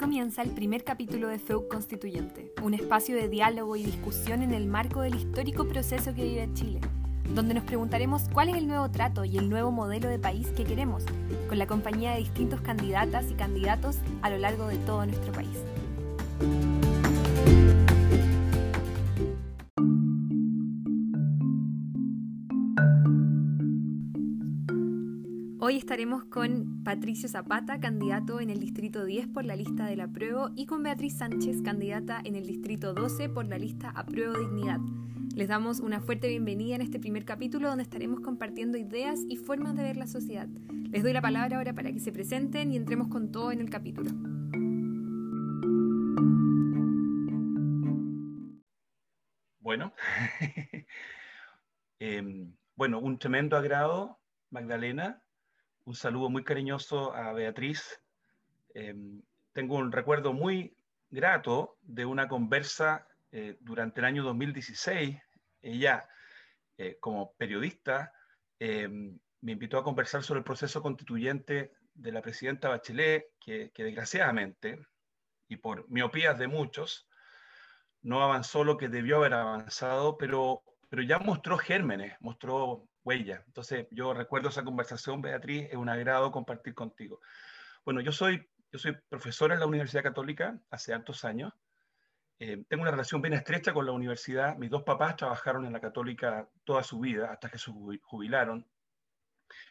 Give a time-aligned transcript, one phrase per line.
[0.00, 4.66] comienza el primer capítulo de FEUC Constituyente, un espacio de diálogo y discusión en el
[4.66, 6.80] marco del histórico proceso que vive Chile,
[7.34, 10.64] donde nos preguntaremos cuál es el nuevo trato y el nuevo modelo de país que
[10.64, 11.04] queremos,
[11.50, 15.58] con la compañía de distintos candidatas y candidatos a lo largo de todo nuestro país.
[25.90, 30.66] Estaremos con Patricio Zapata, candidato en el Distrito 10 por la lista del apruebo, y
[30.66, 34.78] con Beatriz Sánchez, candidata en el Distrito 12 por la lista Apruebo Dignidad.
[35.34, 39.74] Les damos una fuerte bienvenida en este primer capítulo donde estaremos compartiendo ideas y formas
[39.74, 40.46] de ver la sociedad.
[40.46, 43.68] Les doy la palabra ahora para que se presenten y entremos con todo en el
[43.68, 44.12] capítulo.
[49.58, 49.92] Bueno,
[51.98, 55.20] em, bueno, un tremendo agrado, Magdalena,
[55.84, 58.00] un saludo muy cariñoso a Beatriz.
[58.74, 60.76] Em, tengo un recuerdo muy
[61.10, 65.18] grato de una conversa eh, durante el año 2016.
[65.62, 66.08] Ella,
[66.78, 68.12] eh, como periodista,
[68.58, 73.84] em, me invitó a conversar sobre el proceso constituyente de la presidenta Bachelet, que, que
[73.84, 74.78] desgraciadamente,
[75.48, 77.08] y por miopías de muchos,
[78.02, 83.42] no avanzó lo que debió haber avanzado, pero, pero ya mostró gérmenes, mostró huella.
[83.46, 87.20] Entonces, yo recuerdo esa conversación, Beatriz, es un agrado compartir contigo.
[87.84, 91.52] Bueno, yo soy, yo soy profesora en la Universidad Católica hace tantos años.
[92.38, 94.56] Eh, tengo una relación bien estrecha con la universidad.
[94.56, 97.70] Mis dos papás trabajaron en la Católica toda su vida, hasta que se
[98.02, 98.66] jubilaron.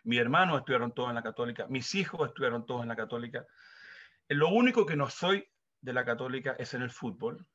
[0.03, 1.65] Mis hermanos estudiaron todos en la Católica.
[1.67, 3.45] Mis hijos estudiaron todos en la Católica.
[4.27, 5.47] Eh, lo único que no soy
[5.81, 7.47] de la Católica es en el fútbol.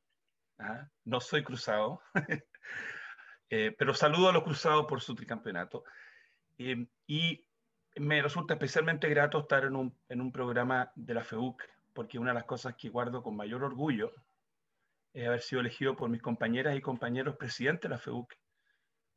[0.59, 0.89] ¿ah?
[1.05, 2.01] No soy cruzado.
[3.57, 5.85] Eh, pero saludo a los cruzados por su tricampeonato.
[6.57, 7.47] Eh, y
[7.95, 12.31] me resulta especialmente grato estar en un, en un, programa de la FEUC, porque una
[12.31, 14.11] de las cosas que guardo con mayor orgullo
[15.13, 18.33] es haber sido elegido por mis compañeras y compañeros presidentes de la FEUC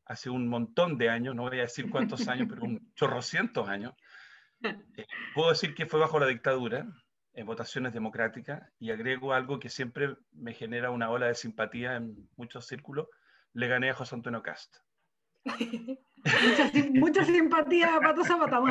[0.05, 3.93] hace un montón de años, no voy a decir cuántos años, pero un chorrocientos años.
[4.62, 6.87] Eh, puedo decir que fue bajo la dictadura,
[7.33, 12.29] en votaciones democráticas, y agrego algo que siempre me genera una ola de simpatía en
[12.37, 13.09] muchos círculos,
[13.55, 14.77] le gané a José Antonio Cast.
[15.45, 18.67] mucha, mucha, simpatía, Pato Zapata, uh,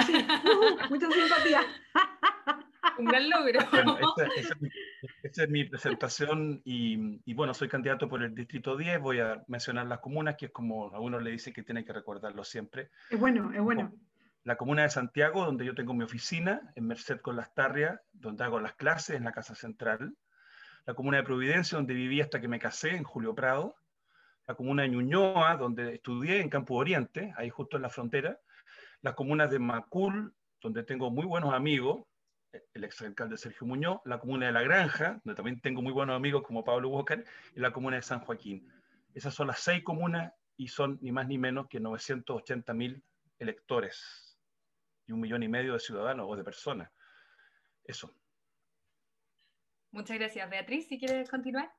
[0.90, 1.62] mucha simpatía.
[3.00, 3.60] Un gran logro.
[3.72, 3.98] Bueno,
[5.24, 9.44] esa, es mi presentación y, y, bueno, soy candidato por el Distrito 10, voy a
[9.48, 12.90] mencionar las comunas, que es como algunos le dicen que tienen que recordarlo siempre.
[13.10, 13.94] Es bueno, es bueno.
[14.44, 18.46] La comuna de Santiago, donde yo tengo mi oficina, en Merced con las Tarrias, donde
[18.46, 20.16] hago las clases en la Casa Central.
[20.86, 23.76] La comuna de Providencia, donde viví hasta que me casé, en Julio Prado
[24.48, 28.40] la comuna de Ñuñoa, donde estudié en Campo Oriente, ahí justo en la frontera,
[29.02, 32.06] las comunas de Macul, donde tengo muy buenos amigos,
[32.74, 36.44] el exalcalde Sergio Muñoz, la comuna de La Granja, donde también tengo muy buenos amigos
[36.44, 37.26] como Pablo Walker,
[37.56, 38.72] y la comuna de San Joaquín.
[39.14, 43.04] Esas son las seis comunas y son ni más ni menos que 980 mil
[43.40, 44.40] electores
[45.06, 46.90] y un millón y medio de ciudadanos o de personas.
[47.84, 48.16] Eso.
[49.92, 50.50] Muchas gracias.
[50.50, 51.72] Beatriz, si quieres continuar.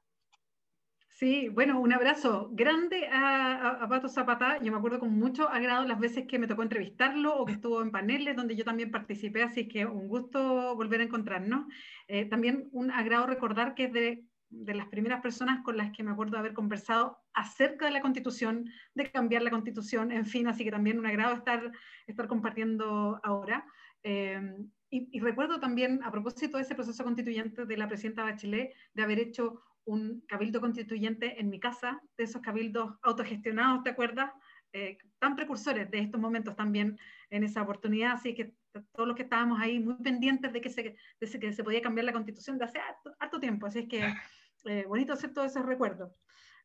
[1.18, 4.62] Sí, bueno, un abrazo grande a, Pato Zapata.
[4.62, 7.82] Yo me acuerdo con mucho agrado las veces que me tocó entrevistarlo o que estuvo
[7.82, 11.66] en paneles donde yo también participé, así que un gusto volver a encontrarnos.
[12.06, 16.04] Eh, también un agrado recordar que es de, de, las primeras personas con las que
[16.04, 20.62] me acuerdo haber conversado acerca de la constitución, de cambiar la constitución, en fin, así
[20.62, 21.72] que también un agrado estar,
[22.06, 23.66] estar compartiendo ahora.
[24.04, 24.40] Eh,
[24.88, 29.02] y, y, recuerdo también, a propósito de ese proceso constituyente de la presidenta Bachelet, de
[29.02, 34.30] haber hecho un cabildo constituyente en mi casa, de esos cabildos autogestionados, ¿te acuerdas?
[34.74, 36.98] Eh, tan precursores de estos momentos también
[37.30, 38.54] en esa oportunidad, así que
[38.92, 42.04] todos los que estábamos ahí muy pendientes de que se, de que se podía cambiar
[42.04, 42.78] la constitución de hace
[43.18, 44.00] harto, tiempo, así es que
[44.66, 46.12] eh, bonito hacer todos esos recuerdos.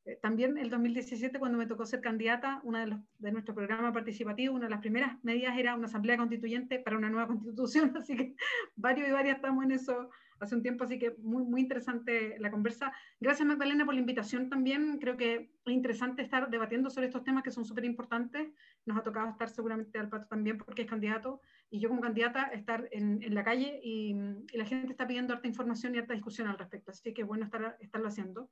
[0.06, 3.94] Eh, también el 2017, cuando me tocó ser candidata, una de, los, de nuestro programa
[3.94, 8.18] participativo, una de las primeras medidas era una asamblea constituyente para una nueva constitución, así
[8.18, 8.36] que
[8.76, 10.10] varios y varias estamos en eso
[10.44, 12.94] hace un tiempo, así que muy, muy interesante la conversa.
[13.20, 17.44] Gracias Magdalena por la invitación también, creo que es interesante estar debatiendo sobre estos temas
[17.44, 18.52] que son súper importantes,
[18.86, 22.44] nos ha tocado estar seguramente al pato también porque es candidato, y yo como candidata
[22.54, 24.16] estar en, en la calle y,
[24.52, 27.46] y, la gente está pidiendo harta información y harta discusión al respecto, así que bueno
[27.46, 28.50] estar, estarlo haciendo.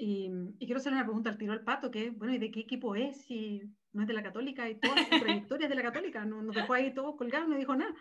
[0.00, 0.30] Y,
[0.60, 2.94] y, quiero hacer una pregunta al tiro al pato, que bueno, ¿y de qué equipo
[2.94, 3.22] es?
[3.22, 6.54] Si no es de la católica y todas sus trayectorias de la católica, no, nos
[6.54, 7.92] dejó ahí todos colgados, no dijo nada.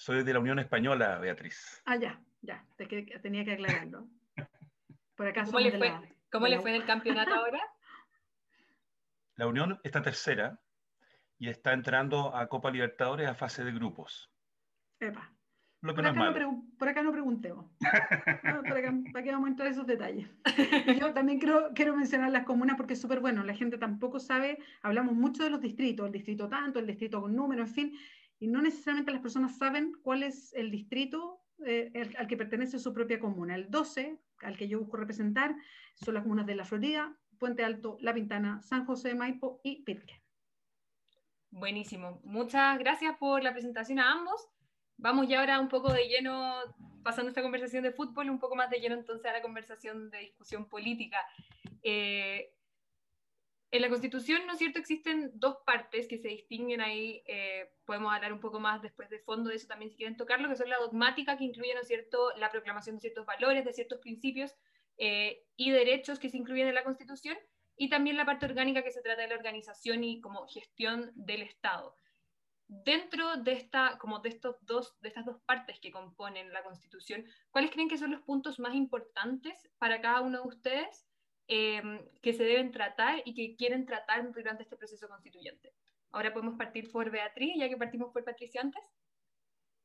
[0.00, 1.82] Soy de la Unión Española, Beatriz.
[1.84, 2.64] Ah, ya, ya,
[3.20, 4.08] tenía que aclararlo.
[5.14, 5.52] Por acaso.
[5.52, 5.92] ¿Cómo, le fue,
[6.32, 7.60] ¿cómo le fue en el campeonato ahora?
[9.36, 10.58] La Unión está tercera
[11.38, 14.32] y está entrando a Copa Libertadores a fase de grupos.
[15.00, 15.30] Epa.
[15.82, 17.66] lo que por, acá no por acá no preguntemos.
[19.12, 20.30] ¿Para qué vamos a entrar en esos detalles?
[20.98, 23.44] Yo también quiero, quiero mencionar las comunas porque es súper bueno.
[23.44, 27.36] La gente tampoco sabe, hablamos mucho de los distritos, el distrito tanto, el distrito con
[27.36, 27.98] número, en fin,
[28.40, 32.94] y no necesariamente las personas saben cuál es el distrito eh, al que pertenece su
[32.94, 33.54] propia comuna.
[33.54, 35.54] El 12, al que yo busco representar,
[35.94, 39.82] son las comunas de La Florida, Puente Alto, La Pintana, San José de Maipo y
[39.82, 40.22] Pirque.
[41.50, 42.20] Buenísimo.
[42.24, 44.48] Muchas gracias por la presentación a ambos.
[44.96, 46.54] Vamos ya ahora un poco de lleno,
[47.02, 50.18] pasando esta conversación de fútbol, un poco más de lleno entonces a la conversación de
[50.20, 51.18] discusión política.
[51.82, 52.54] Eh,
[53.70, 58.12] en la Constitución, ¿no es cierto?, existen dos partes que se distinguen ahí, eh, podemos
[58.12, 60.68] hablar un poco más después de fondo de eso también si quieren tocarlo, que son
[60.68, 64.52] la dogmática que incluye, ¿no es cierto?, la proclamación de ciertos valores, de ciertos principios
[64.98, 67.36] eh, y derechos que se incluyen en la Constitución,
[67.76, 71.42] y también la parte orgánica que se trata de la organización y como gestión del
[71.42, 71.96] Estado.
[72.66, 77.24] Dentro de, esta, como de, estos dos, de estas dos partes que componen la Constitución,
[77.50, 81.09] ¿cuáles creen que son los puntos más importantes para cada uno de ustedes
[81.50, 85.74] em, que se deben tratar y que quieren tratar durante este proceso constituyente?
[86.12, 88.82] Ahora podemos partir por Beatriz, ya que partimos por Patricia antes.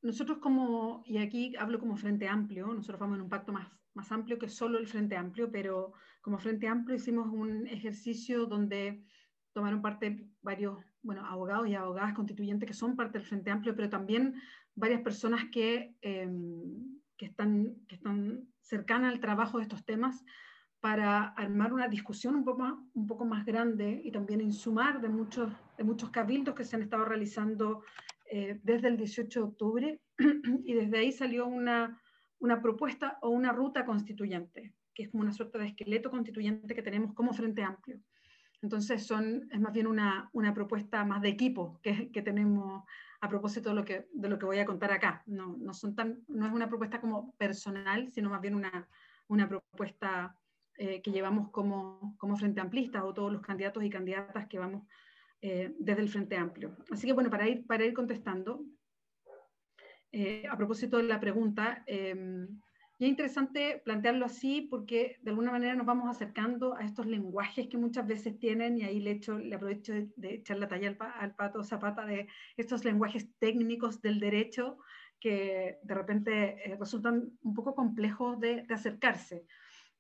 [0.02, 4.12] Nosotros como, y aquí hablo como Frente Amplio, nosotros vamos en un pacto más, más
[4.12, 9.04] amplio que solo el Frente Amplio, pero como Frente Amplio hicimos un ejercicio donde
[9.54, 13.90] tomaron parte varios bueno, abogados y abogadas constituyentes que son parte del Frente Amplio, pero
[13.90, 14.36] también
[14.76, 20.24] varias personas que, em, que, están, que están cercanas al trabajo de estos temas
[20.86, 25.10] para armar una discusión un poco más, un poco más grande y también insumar de
[25.10, 27.82] muchos, de muchos cabildos que se han estado realizando
[28.30, 30.00] eh, desde el 18 de octubre
[30.64, 32.00] y desde ahí salió una,
[32.38, 36.84] una propuesta o una ruta constituyente, que es como una suerte de esqueleto constituyente que
[36.84, 38.00] tenemos como Frente Amplio.
[38.62, 42.84] Entonces son, es más bien una, una propuesta más de equipo que, que, tenemos
[43.22, 45.24] a propósito de lo que, de lo que voy a contar acá.
[45.26, 48.88] No, no, son tan, no es una propuesta como personal, sino más bien una,
[49.30, 50.38] una propuesta
[50.78, 54.84] eh, que llevamos como, como Frente Amplista o todos los candidatos y candidatas que vamos
[55.42, 56.76] eh, desde el Frente Amplio.
[56.92, 58.66] Así que bueno, para ir, para ir contestando,
[60.12, 62.48] eh, a propósito de la pregunta, em,
[62.98, 67.68] y es interesante plantearlo así porque de alguna manera nos vamos acercando a estos lenguajes
[67.68, 71.36] que muchas veces tienen, y ahí le, echo, le aprovecho de, echar la talla al,
[71.36, 74.78] pato Zapata de estos lenguajes técnicos del derecho
[75.20, 79.46] que de repente eh, resultan un poco complejos de, acercarse.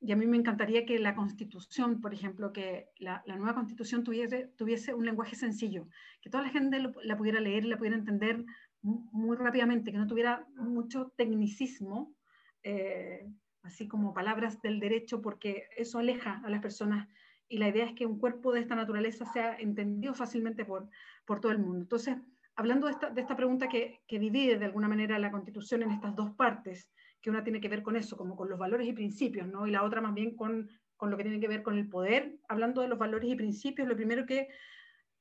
[0.05, 4.51] Y a mí me encantaría que la constitución, por ejemplo, que la, nueva constitución tuviese,
[4.55, 5.87] tuviese, un lenguaje sencillo,
[6.21, 8.45] que toda la gente la pudiera leer y la pudiera entender
[8.83, 12.13] muy rápidamente, que no tuviera mucho tecnicismo,
[12.61, 13.27] eh,
[13.63, 17.07] así como palabras del derecho, porque eso aleja a las personas
[17.47, 20.87] y la idea es que un cuerpo de esta naturaleza sea entendido fácilmente por,
[21.25, 21.81] por todo el mundo.
[21.81, 22.17] Entonces,
[22.55, 25.91] hablando de esta, de esta pregunta que, que, divide de alguna manera la Constitución en
[25.91, 26.91] estas dos partes,
[27.25, 29.65] que una tiene que ver con eso, como con los valores y principios, ¿no?
[29.65, 32.37] y la otra más bien con, con lo que tiene que ver con el poder,
[32.47, 34.47] hablando de los valores y principios, lo primero que,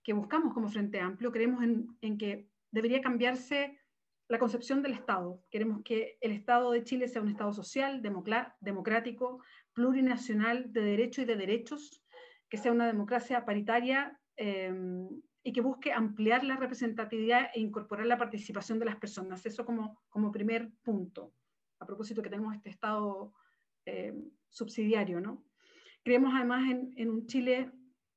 [0.02, 3.78] que buscamos como Frente Amplio, creemos en, en que debería cambiarse
[4.28, 5.42] la concepción del Estado.
[5.50, 9.42] Queremos que el Estado de Chile sea un Estado social, democrático,
[9.72, 12.02] plurinacional, de derecho y de derechos,
[12.50, 15.08] que sea una democracia paritaria em,
[15.42, 19.46] y que busque ampliar la representatividad e incorporar la participación de las personas.
[19.46, 21.32] Eso como, como primer punto,
[21.78, 23.32] a propósito que tenemos este Estado
[23.84, 25.20] em, subsidiario.
[25.20, 25.44] ¿no?
[26.02, 27.70] Creemos además en, en, un Chile,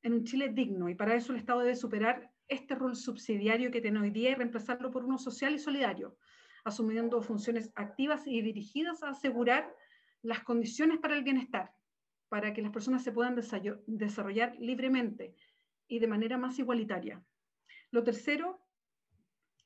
[0.04, 3.82] en un Chile digno y para eso el Estado debe superar este rol subsidiario que
[3.82, 6.18] tiene hoy día y reemplazarlo por uno social y solidario,
[6.64, 9.74] asumiendo funciones activas y dirigidas a asegurar
[10.22, 11.74] las condiciones para el bienestar,
[12.30, 13.36] para que las personas se puedan
[13.86, 15.36] desarrollar libremente
[15.88, 17.24] y de manera más igualitaria.
[17.92, 18.67] Lo tercero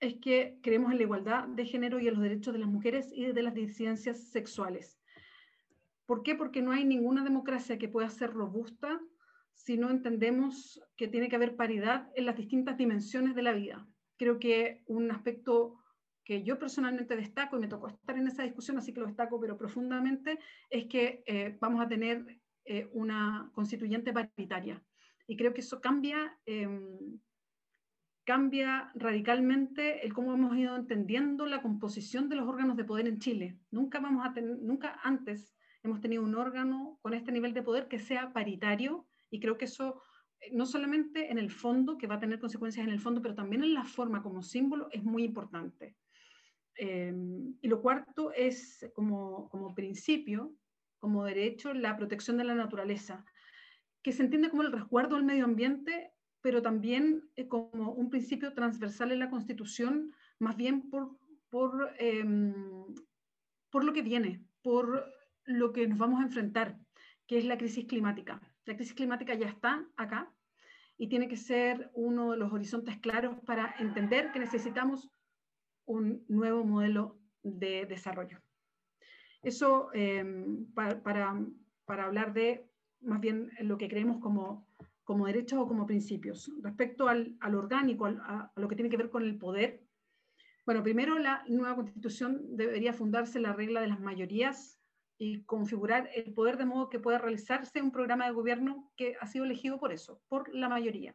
[0.02, 3.12] es que creemos en la igualdad de género y en los derechos de las mujeres
[3.14, 5.00] y de las disidencias sexuales.
[6.06, 6.36] ¿Por qué?
[6.36, 9.00] Porque no hay ninguna democracia que pueda ser robusta
[9.54, 13.88] si no entendemos que tiene que haber paridad en las distintas dimensiones de la vida.
[14.18, 15.78] Creo que un aspecto
[16.24, 19.40] que yo personalmente destaco, y me tocó estar en esa discusión, así que lo destaco,
[19.40, 20.40] pero profundamente,
[20.70, 24.84] es que eh, vamos a tener eh, una constituyente paritaria.
[25.28, 27.20] Y creo que eso cambia, em,
[28.24, 33.20] cambia radicalmente el cómo hemos ido entendiendo la composición de los órganos de poder en
[33.20, 33.58] Chile.
[33.72, 38.00] Nunca, vamos a nunca antes hemos tenido un órgano con este nivel de poder que
[38.00, 40.02] sea paritario y creo que eso,
[40.40, 43.36] eh, no solamente en el fondo, que va a tener consecuencias en el fondo, pero
[43.36, 45.96] también en la forma como símbolo, es muy importante.
[46.76, 50.54] Em, y lo cuarto es como, como principio,
[51.00, 53.26] como derecho, la protección de la naturaleza,
[54.04, 56.12] que se entiende como el resguardo del medio ambiente,
[56.42, 61.18] pero también eh, como un principio transversal en la Constitución, más bien por,
[61.50, 62.54] por, em,
[63.70, 65.06] por lo que viene, por
[65.46, 66.78] lo que nos vamos a enfrentar,
[67.28, 68.42] que es la crisis climática.
[68.66, 70.34] La crisis climática ya está acá
[70.98, 75.10] y tiene que ser uno de los horizontes claros para entender que necesitamos
[75.86, 78.40] un nuevo modelo de desarrollo.
[79.42, 82.70] Eso em, para, para, hablar de
[83.02, 84.68] más bien lo que creemos como,
[85.12, 86.50] como derechos o como principios.
[86.62, 89.84] Respecto al, al orgánico, a, lo que tiene que ver con el poder,
[90.66, 94.80] bueno, primero la nueva constitución debería fundarse en la regla de las mayorías
[95.18, 99.28] y configurar el poder de modo que pueda realizarse un programa de gobierno que ha
[99.28, 101.14] sido elegido por eso, por la mayoría.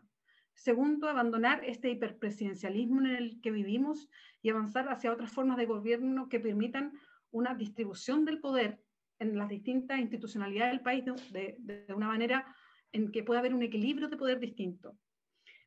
[0.52, 4.10] Segundo, abandonar este hiperpresidencialismo en el que vivimos
[4.42, 6.92] y avanzar hacia otras formas de gobierno que permitan
[7.30, 8.78] una distribución del poder
[9.18, 12.54] en las distintas institucionalidades del país de, de una manera
[12.92, 14.96] en que pueda haber un equilibrio de poder distinto.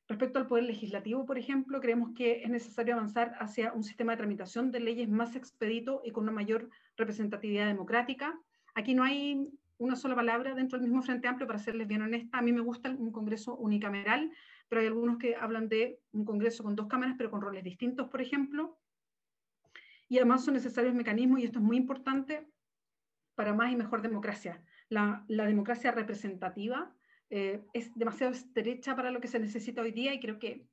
[0.10, 4.18] Respecto al poder legislativo, por ejemplo, creemos que es necesario avanzar hacia un sistema de
[4.18, 8.36] tramitación de leyes más expedito y con una mayor representatividad democrática.
[8.74, 12.40] Aquí no hay una sola palabra dentro del mismo Frente Amplio, para serles bien honesta.
[12.40, 14.32] A mí me gusta un Congreso unicameral,
[14.68, 18.10] pero hay algunos que hablan de un Congreso con dos cámaras, pero con roles distintos,
[18.10, 18.80] por ejemplo.
[20.08, 22.48] Y además son necesarios mecanismos, y esto es muy importante,
[23.36, 24.62] para más y mejor democracia.
[24.90, 26.94] La, la democracia representativa
[27.30, 30.66] eh, es demasiado estrecha para lo que se necesita hoy día y creo que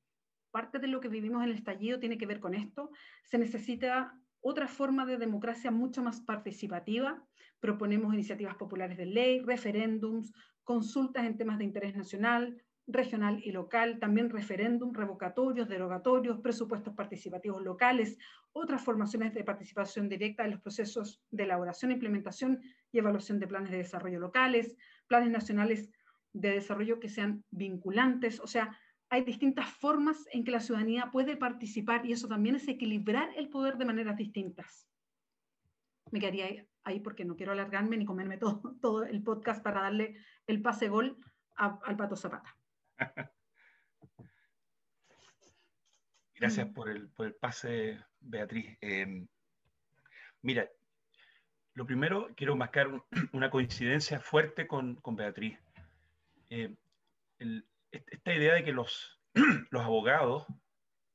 [0.51, 2.89] parte de lo que vivimos en el estallido tiene que ver con esto.
[3.23, 7.23] Se necesita otra forma de democracia mucho más participativa.
[7.59, 10.33] Proponemos iniciativas populares de ley, referéndums,
[10.63, 17.61] consultas en temas de interés nacional, regional y local, también referéndum, revocatorios, derogatorios, presupuestos participativos
[17.61, 18.17] locales,
[18.53, 22.61] otras formaciones de participación directa en los procesos de elaboración, implementación
[22.91, 24.75] y evaluación de planes de desarrollo locales,
[25.07, 25.89] planes nacionales
[26.33, 28.77] de desarrollo que sean vinculantes, o sea,
[29.09, 33.49] hay distintas formas en que la ciudadanía puede participar y eso también es equilibrar el
[33.49, 34.87] poder de maneras distintas.
[36.11, 40.17] Me quedaría ahí porque no quiero alargarme ni comerme todo, todo el podcast para darle
[40.45, 41.17] el pase gol
[41.55, 42.55] al Pato Zapata.
[46.35, 48.77] Gracias por el, por el pase, Beatriz.
[48.79, 49.27] Em,
[50.43, 50.69] mira,
[51.73, 52.89] lo primero, quiero marcar
[53.33, 55.57] una coincidencia fuerte con, con Beatriz.
[56.49, 56.75] Eh,
[57.91, 59.19] esta idea de que los,
[59.71, 60.45] los abogados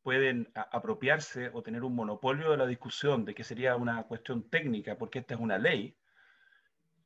[0.02, 4.98] pueden apropiarse o tener un monopolio de la discusión de que sería una cuestión técnica,
[4.98, 5.96] porque esta es una ley,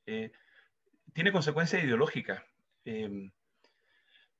[0.07, 0.33] eh,
[1.13, 2.43] tiene consecuencias ideológicas.
[2.85, 3.31] Eh,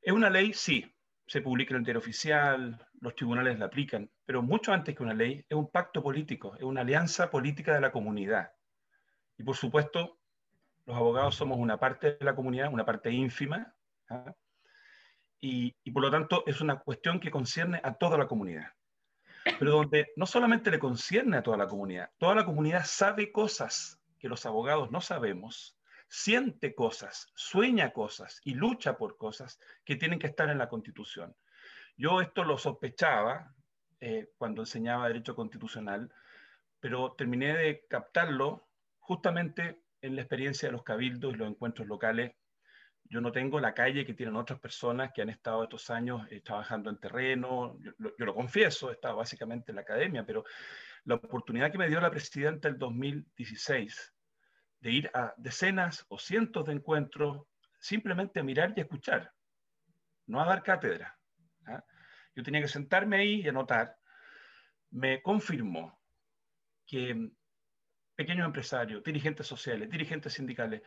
[0.01, 0.95] es una ley, sí,
[1.27, 5.15] se publica en el diario oficial, los tribunales la aplican, pero mucho antes que una
[5.15, 8.53] ley, es un pacto político, es una alianza política de la comunidad.
[9.37, 10.19] Y por supuesto,
[10.87, 13.75] los abogados somos una parte de la comunidad, una parte ínfima,
[14.11, 14.35] ¿ah?
[15.41, 18.73] y, por lo tanto es una cuestión que concierne a toda la comunidad.
[19.59, 24.01] Pero donde no solamente le concierne a toda la comunidad, toda la comunidad sabe cosas
[24.19, 30.19] que los abogados no sabemos, siente cosas, sueña cosas y lucha por cosas que tienen
[30.19, 31.37] que estar en la Constitución.
[31.97, 33.55] Yo esto lo sospechaba
[34.01, 36.13] eh, cuando enseñaba Derecho Constitucional,
[36.81, 42.33] pero terminé de captarlo justamente en la experiencia de los cabildos y los encuentros locales
[43.09, 46.41] yo no tengo la calle que tienen otras personas que han estado estos años eh,
[46.41, 47.79] trabajando en terreno.
[47.81, 50.45] Yo, lo confieso, he estado básicamente en la academia, pero
[51.05, 54.15] la oportunidad que me dio la presidenta el 2016
[54.81, 57.47] de ir a decenas o cientos de encuentros,
[57.79, 59.33] simplemente a mirar y escuchar,
[60.27, 61.17] no a dar cátedra.
[61.67, 61.85] ¿ah?
[62.35, 63.97] Yo tenía que sentarme ahí y anotar.
[64.91, 65.99] Me confirmó
[66.87, 67.31] que
[68.15, 70.83] pequeños empresarios, dirigentes sociales, dirigentes sindicales,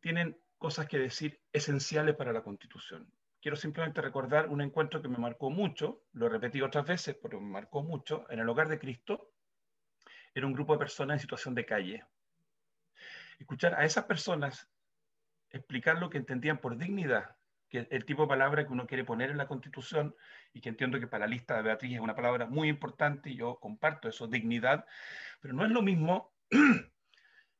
[0.00, 3.10] tienen cosas que decir esenciales para la Constitución.
[3.40, 7.40] Quiero simplemente recordar un encuentro que me marcó mucho, lo he repetido otras veces, pero
[7.40, 9.32] me marcó mucho, en el Hogar de Cristo.
[10.34, 12.04] Era un grupo de personas en situación de calle.
[13.38, 14.68] Escuchar a esas personas
[15.50, 17.36] explicar lo que entendían por dignidad,
[17.68, 20.14] que el tipo de palabra que uno quiere poner en la Constitución
[20.52, 23.36] y que entiendo que para la lista de Beatriz es una palabra muy importante y
[23.36, 24.86] yo comparto eso, dignidad,
[25.40, 26.32] pero no es lo mismo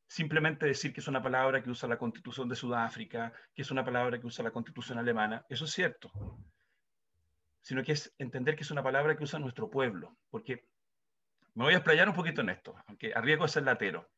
[0.09, 3.85] simplemente decir que es una palabra que usa la constitución de Sudáfrica, que es una
[3.85, 6.11] palabra que usa la constitución alemana, eso es cierto,
[7.61, 10.67] sino que es entender que es una palabra que usa nuestro pueblo, porque
[11.55, 14.09] me voy a explayar un poquito en esto, aunque arriesgo de ser latero.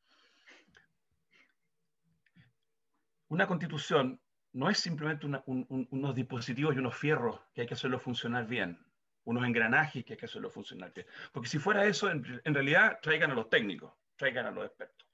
[3.29, 4.21] Una constitución
[4.53, 8.79] no es simplemente unos dispositivos y unos fierros que hay que hacerlo funcionar bien,
[9.25, 11.07] unos engranajes que hay que hacerlo funcionar bien.
[11.33, 15.10] Porque si fuera eso, en realidad traigan a los técnicos, traigan a los expertos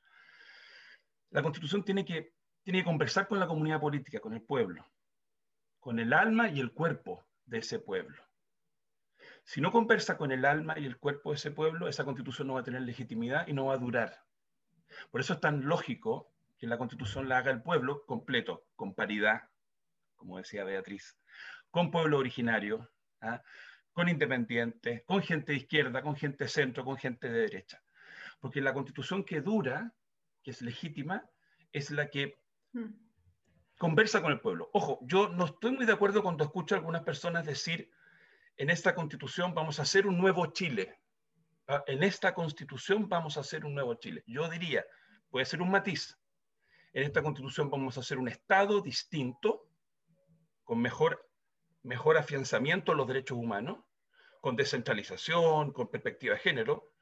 [1.30, 4.86] la constitución tiene que, tiene que conversar con la comunidad política, con el pueblo,
[5.80, 8.22] con el alma y el cuerpo de ese pueblo.
[9.44, 12.54] Si no conversa con el alma y el cuerpo de ese pueblo, esa constitución no
[12.54, 14.24] va a tener legitimidad y no va a durar.
[15.10, 19.42] Por eso es tan lógico que la constitución la haga el pueblo completo, con paridad,
[20.16, 21.16] como decía Beatriz,
[21.70, 22.90] con pueblo originario,
[23.20, 23.42] ¿ah?
[23.92, 27.82] con independientes, con gente de izquierda, con gente centro, con gente de derecha.
[28.40, 29.94] Porque la constitución que dura,
[30.46, 31.28] que es legítima,
[31.72, 32.38] es la que
[32.72, 32.92] hmm.
[33.78, 34.70] conversa con el pueblo.
[34.74, 37.90] Ojo, yo no estoy muy de acuerdo cuando escucho a algunas personas decir,
[38.56, 41.00] en esta constitución vamos a hacer un nuevo Chile.
[41.66, 41.82] ¿ah?
[41.88, 44.22] En esta constitución vamos a hacer un nuevo Chile.
[44.28, 44.86] Yo diría,
[45.30, 46.16] puede ser un matiz.
[46.92, 49.68] En esta constitución vamos a hacer un Estado distinto,
[50.62, 51.28] con mejor,
[51.82, 53.80] mejor afianzamiento de los derechos humanos,
[54.40, 56.92] con descentralización, con perspectiva de género,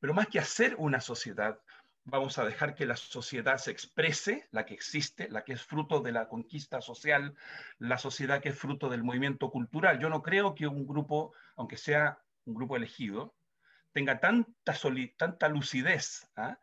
[0.00, 1.60] pero más que hacer una sociedad,
[2.04, 6.00] vamos a dejar que la sociedad se exprese, la que existe, la que es fruto
[6.00, 7.34] de la conquista social,
[7.78, 9.98] la sociedad que es fruto del movimiento cultural.
[9.98, 13.34] Yo no creo que un grupo, aunque sea un grupo elegido,
[13.92, 14.74] tenga tanta,
[15.16, 16.58] tanta lucidez ¿ah?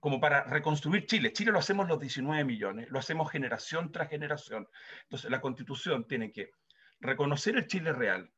[0.00, 1.32] como para reconstruir Chile.
[1.32, 4.68] Chile lo hacemos los 19 millones, lo hacemos generación tras generación.
[5.02, 6.52] Entonces la constitución tiene que
[7.00, 8.30] reconocer el Chile real,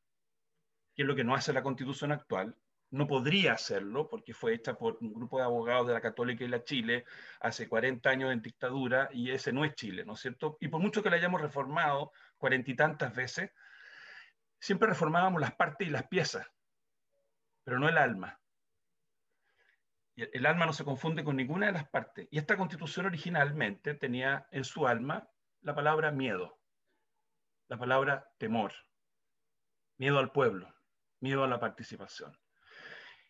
[0.95, 2.55] que es lo que no hace la constitución actual,
[2.91, 6.49] no podría hacerlo porque fue hecha por un grupo de abogados de la Católica y
[6.49, 7.05] la Chile
[7.39, 10.57] hace 40 años en dictadura y ese no es Chile, ¿no es cierto?
[10.59, 13.51] Y por mucho que la hayamos reformado cuarenta y tantas veces,
[14.59, 16.45] siempre reformábamos las partes y las piezas,
[17.63, 18.37] pero no el alma.
[20.13, 22.27] Y el alma no se confunde con ninguna de las partes.
[22.29, 25.29] Y esta constitución originalmente tenía en su alma
[25.61, 26.59] la palabra miedo,
[27.69, 28.73] la palabra temor,
[29.97, 30.75] miedo al pueblo,
[31.21, 32.40] miedo a la participación.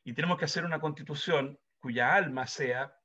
[0.04, 2.96] Y tenemos que hacer una constitución cuya alma sea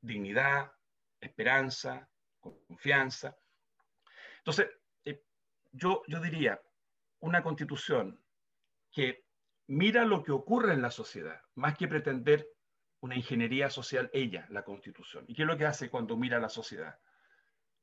[0.00, 0.72] dignidad,
[1.20, 2.08] esperanza,
[2.40, 3.36] confianza.
[4.38, 4.68] Entonces,
[5.04, 5.22] eh,
[5.72, 6.60] yo, yo diría,
[7.20, 8.22] una constitución
[8.90, 9.24] que
[9.66, 12.48] mira lo que ocurre en la sociedad, más que pretender
[13.00, 15.24] una ingeniería social, ella, la constitución.
[15.28, 16.98] ¿Y qué es lo que hace cuando mira la sociedad?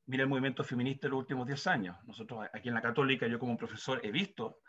[0.06, 1.96] Mira el movimiento feminista en los últimos 10 años.
[2.04, 4.60] Nosotros aquí en la católica, yo como profesor he visto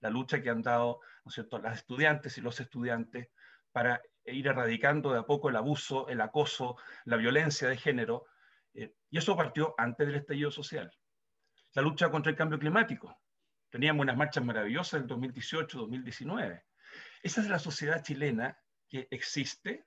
[0.00, 3.28] la lucha que han dado ¿no es las estudiantes y los estudiantes
[3.72, 8.26] para ir erradicando de a poco el abuso, el acoso, la violencia de género.
[8.74, 10.90] Eh, y eso partió antes del estallido social.
[11.74, 13.20] La lucha contra el cambio climático.
[13.70, 16.64] Teníamos unas marchas maravillosas en 2018, 2019.
[17.22, 19.86] Esa es la sociedad chilena que existe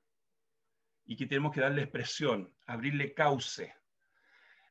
[1.06, 3.76] y que tenemos que darle expresión, abrirle cauce.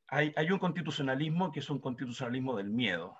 [0.06, 3.18] Hay un constitucionalismo que es un constitucionalismo del miedo,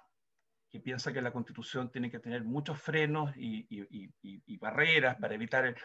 [0.70, 5.76] que piensa que la constitución tiene que tener muchos frenos y, barreras para evitar el...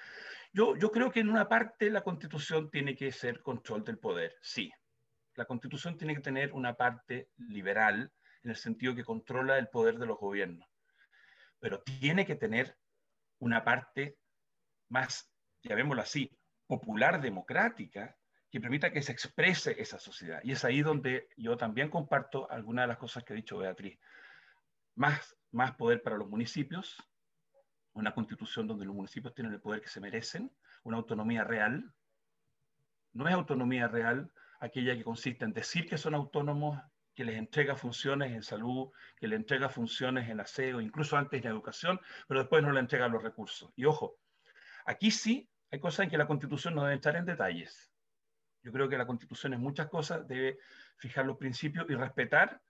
[0.51, 4.35] Yo, yo creo que en una parte la constitución tiene que ser control del poder,
[4.41, 4.71] sí.
[5.35, 8.11] La constitución tiene que tener una parte liberal
[8.43, 10.67] en el sentido que controla el poder de los gobiernos,
[11.59, 12.77] pero tiene que tener
[13.39, 14.17] una parte
[14.89, 15.31] más,
[15.63, 16.29] llamémoslo así,
[16.67, 18.15] popular democrática,
[18.51, 20.39] que permita que se exprese esa sociedad.
[20.43, 23.97] Y es ahí donde yo también comparto algunas de las cosas que ha dicho Beatriz
[24.95, 26.97] más, más poder para los municipios,
[27.93, 30.51] una constitución donde los municipios tienen el poder que se merecen,
[30.83, 31.93] una autonomía real.
[33.13, 36.79] No es autonomía real aquella que consiste en decir que son autónomos,
[37.13, 41.51] que les entrega funciones en salud, que les entrega funciones en aseo, incluso antes en
[41.51, 43.71] educación, pero después no le entrega los recursos.
[43.75, 44.17] Y ojo,
[44.85, 47.91] aquí sí hay cosas en que la constitución no debe entrar en detalles.
[48.63, 50.57] Yo creo que la constitución en muchas cosas debe
[50.97, 52.61] fijar los principios y respetar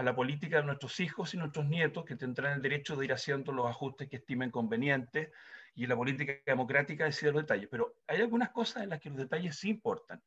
[0.00, 3.12] a la política de nuestros hijos y nuestros nietos, que tendrán el derecho de ir
[3.12, 5.30] haciendo los ajustes que estimen convenientes,
[5.74, 7.68] y la política democrática decide los detalles.
[7.70, 10.22] Pero hay algunas cosas en las que los detalles sí importan.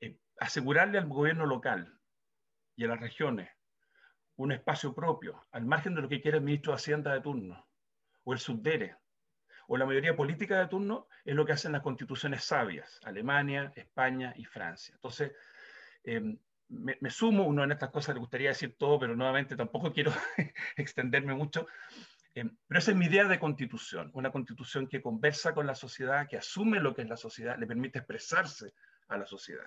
[0.00, 2.00] Eh, asegurarle al gobierno local
[2.76, 3.50] y a las regiones
[4.36, 7.68] un espacio propio, al margen de lo que quiere el ministro de Hacienda de turno,
[8.22, 8.96] o el subdere,
[9.68, 14.32] o la mayoría política de turno, es lo que hacen las constituciones sabias, Alemania, España
[14.34, 14.94] y Francia.
[14.94, 15.32] Entonces,
[16.04, 20.12] eh, me, sumo, uno en estas cosas le gustaría decir todo, pero nuevamente tampoco quiero
[20.76, 21.66] extenderme mucho.
[22.34, 26.26] Eh, pero esa es mi idea de constitución, una constitución que conversa con la sociedad,
[26.28, 28.74] que asume lo que es la sociedad, le permite expresarse
[29.08, 29.66] a la sociedad.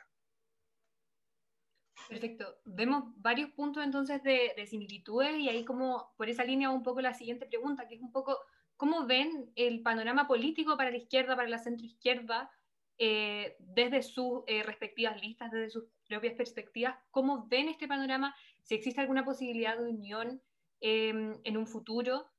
[2.10, 2.60] Perfecto.
[2.66, 7.02] Vemos varios puntos entonces de, de, similitudes y ahí como por esa línea un poco
[7.02, 8.38] la siguiente pregunta, que es un poco,
[8.76, 12.52] ¿cómo ven el panorama político para la izquierda, para la centroizquierda,
[12.98, 18.76] eh, desde sus eh, respectivas listas, desde sus propias perspectivas, cómo ven este panorama, si
[18.76, 20.42] existe alguna posibilidad de unión
[20.80, 22.30] em, en un futuro,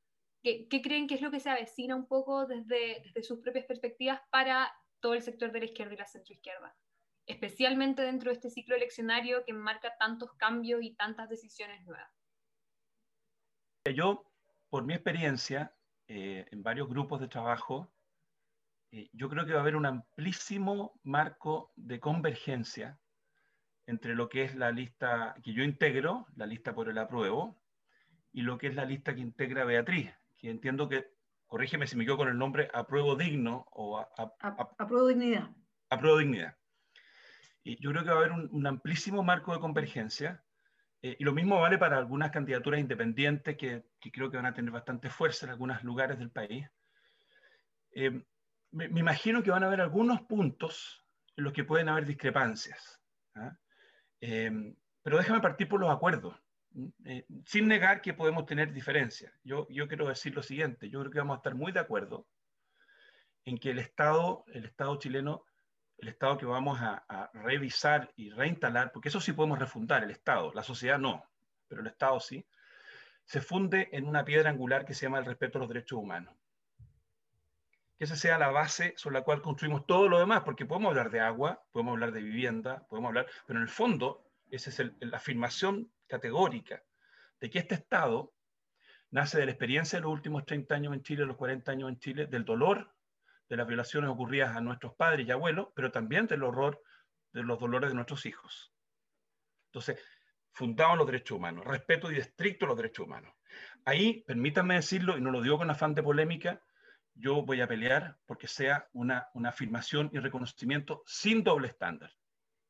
[0.40, 3.64] ¿Qué, ¿qué, creen que es lo que se avecina un poco desde, desde sus propias
[3.66, 6.76] perspectivas para todo el sector de la izquierda y la centroizquierda,
[7.26, 12.08] especialmente dentro de este ciclo eleccionario que marca tantos cambios y tantas decisiones nuevas.
[13.94, 14.24] Yo
[14.70, 15.74] por mi experiencia
[16.08, 17.92] eh, en varios grupos de trabajo,
[18.92, 22.98] eh, yo creo que va a haber un amplísimo marco de convergencia
[23.88, 27.58] entre lo que es la lista que yo integro, la lista por el apruebo,
[28.34, 31.06] y lo que es la lista que integra Beatriz, que entiendo que,
[31.46, 35.48] corrígeme si me quedo con el nombre, apruebo digno o apruebo dignidad.
[35.88, 36.54] Apruebo dignidad.
[37.64, 40.44] Y yo creo que va a haber un, amplísimo marco de convergencia,
[41.00, 44.70] eh, y lo mismo vale para algunas candidaturas independientes que, creo que van a tener
[44.70, 46.68] bastante fuerza en algunos lugares del país.
[47.92, 48.22] Eh,
[48.70, 53.00] me, imagino que van a haber algunos puntos en los que pueden haber discrepancias.
[53.34, 53.56] ¿ah?
[54.20, 56.36] Eh, pero déjame partir por los acuerdos,
[57.04, 59.32] eh, sin negar que podemos tener diferencias.
[59.44, 62.26] Yo, yo quiero decir lo siguiente, yo creo que vamos a estar muy de acuerdo
[63.44, 65.44] en que el Estado, el Estado chileno,
[65.96, 70.10] el Estado que vamos a, a revisar y reinstalar, porque eso sí podemos refundar, el
[70.10, 71.24] Estado, la sociedad no,
[71.66, 72.44] pero el Estado sí,
[73.24, 76.34] se funde en una piedra angular que se llama el respeto a los derechos humanos
[77.98, 81.10] que esa sea la base sobre la cual construimos todo lo demás, porque podemos hablar
[81.10, 85.16] de agua, podemos hablar de vivienda, podemos hablar, pero en el fondo esa es la
[85.16, 86.82] afirmación categórica
[87.40, 88.32] de que este Estado
[89.10, 91.98] nace de la experiencia de los últimos 30 años en Chile, los 40 años en
[91.98, 92.94] Chile, del dolor
[93.48, 96.80] de las violaciones ocurridas a nuestros padres y abuelos, pero también del horror
[97.32, 98.72] de los dolores de nuestros hijos.
[99.66, 100.00] Entonces,
[100.52, 103.34] fundado en los derechos humanos, respeto y estricto los derechos humanos.
[103.84, 106.62] Ahí, permítanme decirlo, y no lo digo con afán de polémica,
[107.18, 112.12] yo voy a pelear porque sea una, una afirmación y reconocimiento sin doble estándar.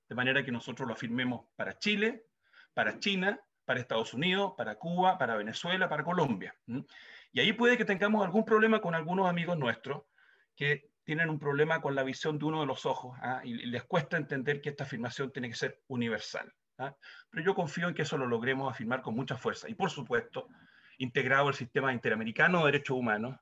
[0.09, 2.27] De manera que nosotros lo afirmemos para Chile,
[2.73, 6.57] para China, para Estados Unidos, para Cuba, para Venezuela, para Colombia.
[7.33, 10.05] Y ahí puede que tengamos algún problema con algunos amigos nuestros
[10.57, 13.43] que tienen un problema con la visión de uno de los ojos ¿ah?
[13.45, 16.53] y les cuesta entender que esta afirmación tiene que ser universal.
[16.79, 16.95] ¿ah?
[17.31, 19.69] Pero yo confío en que eso lo logremos afirmar con mucha fuerza.
[19.69, 20.49] Y por supuesto,
[20.99, 23.39] integrado el sistema interamericano de derechos humanos,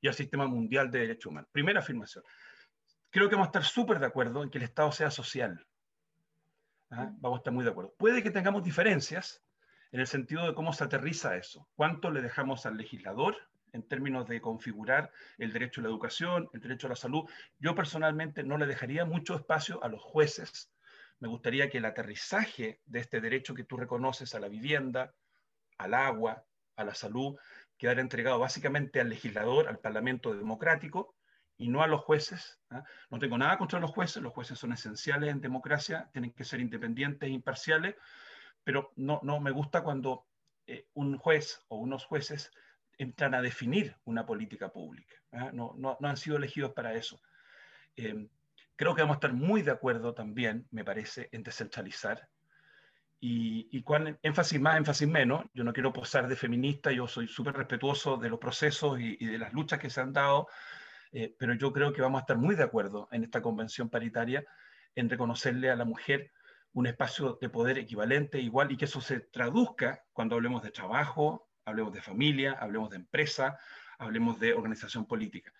[0.00, 1.50] y al sistema mundial de derechos humanos.
[1.52, 2.24] Primera afirmación.
[3.10, 5.66] Creo que vamos a estar súper de acuerdo en que el Estado sea social.
[6.90, 7.10] ¿Ah?
[7.18, 7.94] Vamos a estar muy de acuerdo.
[7.98, 9.42] Puede que tengamos diferencias
[9.92, 11.68] en el sentido de cómo se aterriza eso.
[11.74, 13.36] ¿Cuánto le dejamos al legislador
[13.72, 17.28] en términos de configurar el derecho a la educación, el derecho a la salud?
[17.58, 20.70] Yo personalmente no le dejaría mucho espacio a los jueces.
[21.20, 25.14] Me gustaría que el aterrizaje de este derecho que tú reconoces a la vivienda,
[25.78, 26.44] al agua,
[26.76, 27.36] a la salud,
[27.78, 31.14] quedar entregado básicamente al legislador, al Parlamento democrático,
[31.56, 32.58] y no a los jueces.
[32.70, 32.84] ¿ah?
[33.10, 36.60] No tengo nada contra los jueces, los jueces son esenciales en democracia, tienen que ser
[36.60, 37.96] independientes e imparciales,
[38.64, 40.26] pero no, no me gusta cuando
[40.66, 42.50] eh, un juez o unos jueces
[42.96, 45.14] entran a definir una política pública.
[45.32, 45.50] ¿ah?
[45.52, 47.20] No, no, no, han sido elegidos para eso.
[47.96, 48.28] Eh,
[48.76, 52.28] creo que vamos a estar muy de acuerdo también, me parece, en descentralizar
[53.20, 55.44] y, y cuán énfasis más, énfasis menos.
[55.54, 59.38] Yo no quiero posar de feminista, yo soy súper respetuoso de los procesos y, de
[59.38, 60.48] las luchas que se han dado,
[61.12, 64.44] eh, pero yo creo que vamos a estar muy de acuerdo en esta convención paritaria
[64.94, 66.32] en reconocerle a la mujer
[66.72, 71.48] un espacio de poder equivalente, igual, y que eso se traduzca cuando hablemos de trabajo,
[71.64, 73.58] hablemos de familia, hablemos de empresa,
[73.98, 75.52] hablemos de organización política.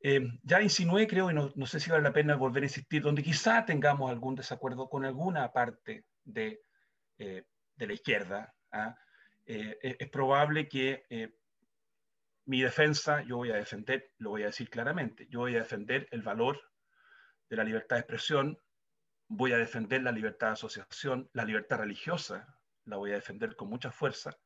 [0.00, 3.02] Eh, ya insinué, creo, y no, no, sé si vale la pena volver a insistir,
[3.02, 6.60] donde quizá tengamos algún desacuerdo con alguna parte de
[7.18, 7.44] eh,
[7.76, 8.96] de la izquierda, ¿ah?
[9.46, 11.34] eh, es, probable que eh,
[12.46, 16.08] mi defensa, yo voy a defender, lo voy a decir claramente, yo voy a defender
[16.10, 16.60] el valor
[17.48, 18.58] de la libertad de expresión,
[19.28, 23.68] voy a defender la libertad de asociación, la libertad religiosa, la voy a defender con
[23.68, 24.36] mucha fuerza,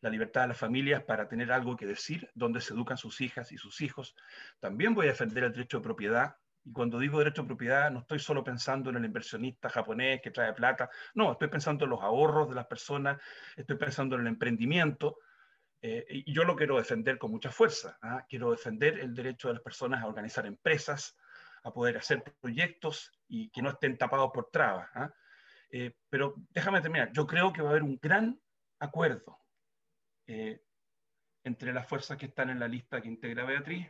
[0.00, 3.52] la libertad de las familias para tener algo que decir, donde se educan sus hijas
[3.52, 4.14] y sus hijos.
[4.60, 8.00] También voy a defender el derecho de propiedad, y cuando digo derecho a propiedad, no
[8.00, 12.02] estoy solo pensando en el inversionista japonés que trae plata, no, estoy pensando en los
[12.02, 13.20] ahorros de las personas,
[13.56, 15.18] estoy pensando en el emprendimiento,
[15.84, 17.98] eh, y yo lo quiero defender con mucha fuerza.
[18.02, 18.24] ¿ah?
[18.28, 21.16] Quiero defender el derecho de las personas a organizar empresas,
[21.64, 24.88] a poder hacer proyectos y que no estén tapados por trabas.
[24.94, 25.12] ¿ah?
[25.70, 28.40] Eh, pero déjame terminar, yo creo que va a haber un gran
[28.78, 29.40] acuerdo
[30.26, 30.62] eh,
[31.42, 33.88] entre las fuerzas que están en la lista que integra Beatriz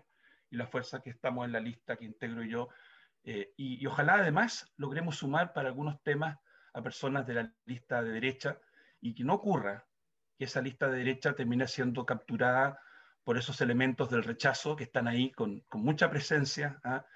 [0.52, 2.68] y la fuerza que estamos en la lista que integro yo.
[3.24, 6.38] Eh, y, ojalá además logremos sumar para algunos temas
[6.74, 8.58] a personas de la lista de derecha
[9.00, 9.86] y que no ocurra
[10.38, 12.78] que esa lista de derecha termine siendo capturada
[13.24, 16.78] por esos elementos del rechazo que están ahí con, con mucha presencia.
[16.84, 17.06] ¿ah?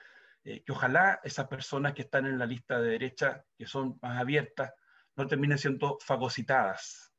[0.42, 4.18] Eh, que ojalá esas personas que están en la lista de derecha, que son más
[4.18, 4.72] abiertas,
[5.14, 7.12] no terminen siendo fagocitadas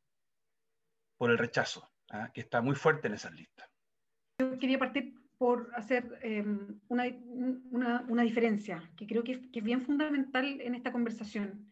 [1.16, 2.32] por el rechazo, ¿ah?
[2.34, 3.70] que está muy fuerte en esas listas.
[4.40, 7.06] Yo quería partir por hacer em, una,
[7.70, 11.70] una, una, diferencia que creo que es, que es, bien fundamental en esta conversación,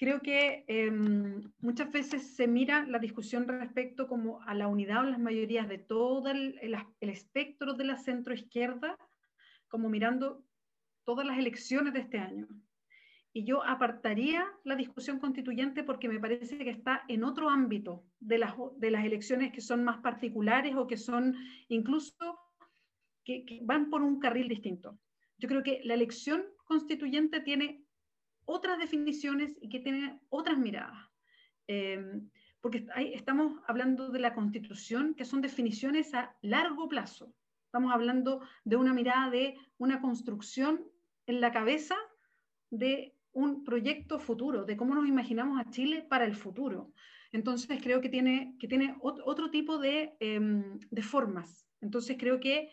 [0.00, 5.10] creo que em, muchas veces se mira la discusión respecto como a la unidad o
[5.10, 8.96] las mayorías de todo el, el, espectro de la centroizquierda,
[9.68, 10.42] como mirando
[11.04, 12.48] todas las elecciones de este año.
[13.34, 18.38] Y yo apartaría la discusión constituyente porque me parece que está en otro ámbito de
[18.38, 21.36] las, de las elecciones que son más particulares o que son
[21.68, 22.39] incluso
[23.30, 24.98] que, que van por un carril distinto.
[25.38, 27.84] Yo creo que la elección constituyente tiene
[28.44, 30.98] otras definiciones y que tienen otras miradas.
[31.68, 32.28] Em,
[32.60, 37.32] porque estamos hablando de la constitución, que son definiciones a largo plazo.
[37.66, 40.84] Estamos hablando de una mirada de una construcción
[41.26, 41.96] en la cabeza
[42.70, 46.92] de un proyecto futuro, de cómo nos imaginamos a Chile para el futuro.
[47.32, 51.68] Entonces creo que tiene, que tiene otro tipo de, em, de formas.
[51.80, 52.72] Entonces creo que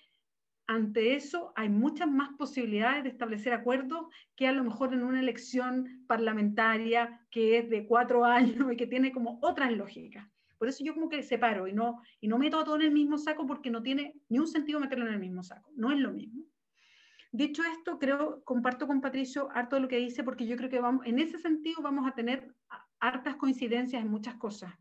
[0.67, 5.21] ante eso hay muchas más posibilidades de establecer acuerdos que a lo mejor en una
[5.21, 10.27] elección parlamentaria que es de cuatro años y que tiene como otras lógicas.
[10.57, 13.17] Por eso yo como que separo y no, y no meto todo en el mismo
[13.17, 15.71] saco porque no tiene ni un sentido meterlo en el mismo saco.
[15.75, 16.43] No es lo mismo.
[17.31, 20.79] Dicho esto, creo, comparto con Patricio harto de lo que dice porque yo creo que
[20.79, 22.53] vamos, en ese sentido vamos a tener
[22.99, 24.73] hartas coincidencias en muchas cosas.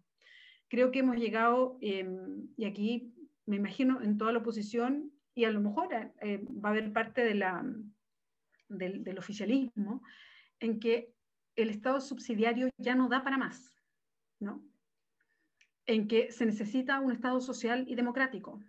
[0.69, 3.13] Creo que hemos llegado, em, y aquí
[3.45, 7.23] me imagino en toda la oposición, y a lo mejor eh, va a haber parte
[7.23, 7.45] del,
[8.69, 10.03] del, oficialismo
[10.59, 11.15] en que
[11.57, 13.77] el Estado subsidiario ya no da para más,
[14.41, 14.65] ¿no?
[15.85, 18.65] En que se necesita un Estado social y democrático,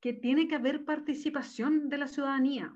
[0.00, 2.72] que tiene que haber participación de la ciudadanía,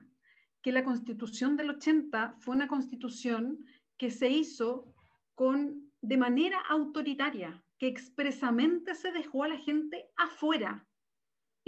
[0.61, 3.65] que la constitución del 80 fue una constitución
[3.97, 4.93] que se hizo
[5.37, 10.88] con, de manera autoritaria, que expresamente se dejó a la gente afuera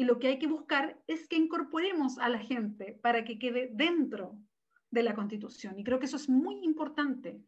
[0.01, 3.69] y lo que hay que buscar es que incorporemos a la gente para que quede
[3.71, 4.35] dentro
[4.91, 5.79] de la Constitución.
[5.79, 7.39] Y creo que eso es muy importante.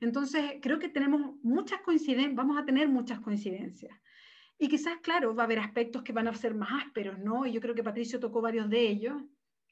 [0.00, 3.96] Entonces, creo que tenemos muchas coincidencias, vamos a tener muchas coincidencias.
[4.58, 7.46] Y quizás, claro, va a haber aspectos que van a ser más ásperos, ¿no?
[7.46, 9.22] Y yo creo que Patricio tocó varios de ellos.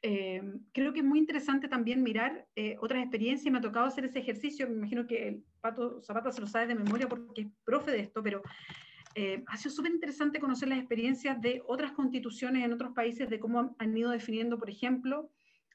[0.01, 3.51] Eh, creo que es muy interesante también mirar eh, otras experiencias.
[3.51, 4.69] Me ha tocado hacer ese ejercicio.
[4.69, 7.99] Me imagino que el Pato Zapata se lo sabe de memoria porque es profe de
[7.99, 8.43] esto, pero
[9.15, 13.41] eh, ha sido súper interesante conocer las experiencias de otras constituciones en otros países, de
[13.41, 15.31] cómo han ido definiendo, por ejemplo,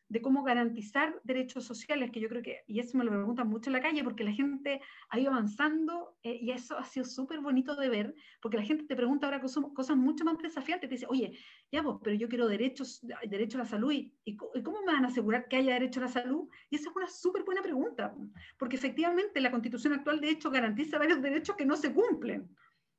[0.09, 3.69] de cómo garantizar derechos sociales, que yo creo que, y eso me lo preguntan mucho
[3.69, 7.41] en la calle, porque la gente ha ido avanzando eh, y eso ha sido súper
[7.41, 10.95] bonito de ver, porque la gente te pregunta ahora cosas, cosas, mucho más desafiantes, te
[10.95, 11.37] dice, oye,
[11.71, 15.03] ya vos, pero yo quiero derechos, derecho a la salud, ¿y, y cómo me van
[15.03, 16.47] a asegurar que haya derecho a la salud?
[16.69, 18.15] Y esa es una súper buena pregunta,
[18.57, 22.47] porque efectivamente la constitución actual de hecho garantiza varios derechos que no se cumplen.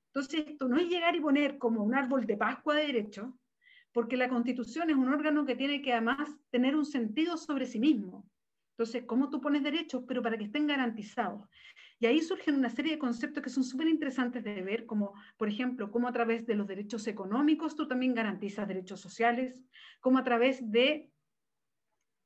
[0.09, 3.39] Entonces, esto no es llegar y poner como un árbol de Pascua de derecho,
[3.93, 7.79] porque la constitución es un órgano que tiene que además tener un sentido sobre sí
[7.79, 8.29] mismo.
[8.77, 11.49] Entonces, ¿cómo tú pones derechos, pero para que estén garantizados?
[11.99, 15.49] Y ahí surgen una serie de conceptos que son súper interesantes de ver, como, por
[15.49, 19.65] ejemplo, cómo a través de los derechos económicos tú también garantizas derechos sociales,
[20.01, 21.11] cómo a través de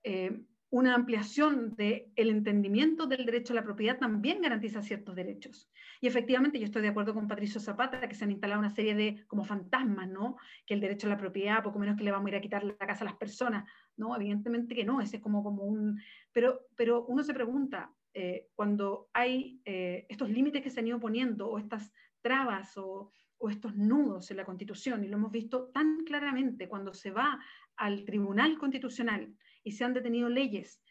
[0.04, 5.70] eh, una ampliación del el entendimiento del derecho a la propiedad también garantiza ciertos derechos.
[6.00, 8.94] Y efectivamente yo estoy de acuerdo con Patricio Zapata, que se han instalado una serie
[8.94, 10.38] de como fantasmas, ¿no?
[10.64, 12.64] Que el derecho a la propiedad, poco menos que le vamos a ir a quitar
[12.64, 14.16] la casa a las personas, ¿no?
[14.16, 16.00] Evidentemente que no, ese es como, como un...
[16.32, 20.98] Pero, pero uno se pregunta, eh, cuando hay eh, estos límites que se han ido
[20.98, 25.68] poniendo, o estas trabas, o, o estos nudos en la Constitución, y lo hemos visto
[25.68, 27.38] tan claramente cuando se va
[27.76, 30.82] al Tribunal Constitucional, y se han detenido leyes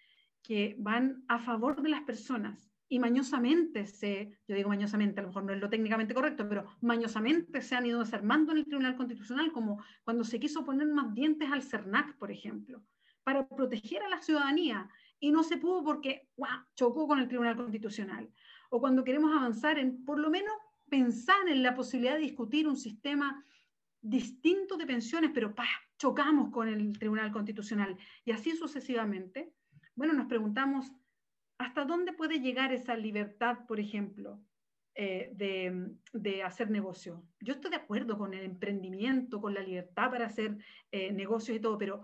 [0.43, 5.29] que van a favor de las personas y mañosamente se, yo digo mañosamente, a lo
[5.29, 8.97] mejor no es lo técnicamente correcto, pero mañosamente se han ido desarmando en el Tribunal
[8.97, 12.83] Constitucional, como cuando se quiso poner más dientes al CERNAC, por ejemplo,
[13.23, 14.89] para proteger a la ciudadanía
[15.21, 16.27] y no se pudo porque
[16.75, 18.29] chocó con el Tribunal Constitucional.
[18.69, 20.53] O cuando queremos avanzar en, por lo menos,
[20.89, 23.41] pensar en la posibilidad de discutir un sistema
[24.01, 25.65] distinto de pensiones, pero ¡pah!
[25.97, 29.53] chocamos con el Tribunal Constitucional y así sucesivamente,
[29.95, 30.91] bueno, nos preguntamos,
[31.59, 34.41] ¿hasta dónde puede llegar esa libertad, por ejemplo,
[34.95, 37.23] eh, de, hacer negocio?
[37.39, 40.57] Yo estoy de acuerdo con el emprendimiento, con la libertad para hacer
[40.91, 42.03] eh, negocios y todo, pero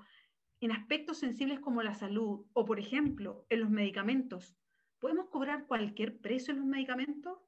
[0.61, 4.55] en aspectos sensibles como la salud o, por ejemplo, en los medicamentos,
[4.99, 7.39] ¿podemos cobrar cualquier precio en los medicamentos?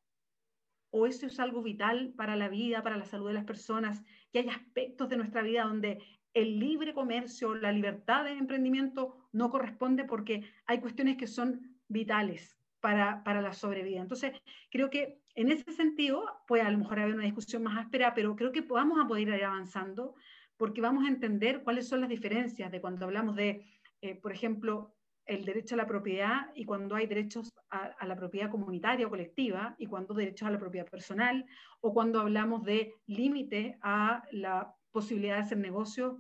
[0.92, 4.04] ¿O eso es algo vital para la vida, para la salud de las personas?
[4.32, 6.00] Que hay aspectos de nuestra vida donde
[6.34, 12.58] el libre comercio, la libertad de emprendimiento no corresponde porque hay cuestiones que son vitales
[12.80, 14.02] para, para, la sobrevida.
[14.02, 14.34] Entonces,
[14.70, 18.36] creo que en ese sentido, puede a lo mejor haber una discusión más áspera, pero
[18.36, 20.16] creo que vamos a poder ir avanzando
[20.58, 23.66] porque vamos a entender cuáles son las diferencias de cuando hablamos de,
[24.02, 24.94] eh, por ejemplo,
[25.30, 29.76] el derecho a la propiedad y cuando hay derechos a, la propiedad comunitaria o colectiva
[29.78, 31.46] y cuando derechos a la propiedad personal
[31.82, 36.20] o cuando hablamos de límite a la posibilidad de hacer negocio,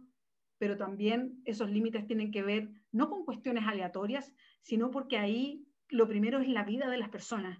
[0.60, 6.08] pero también esos límites tienen que ver no con cuestiones aleatorias, sino porque ahí lo
[6.08, 7.58] primero es la vida de las personas.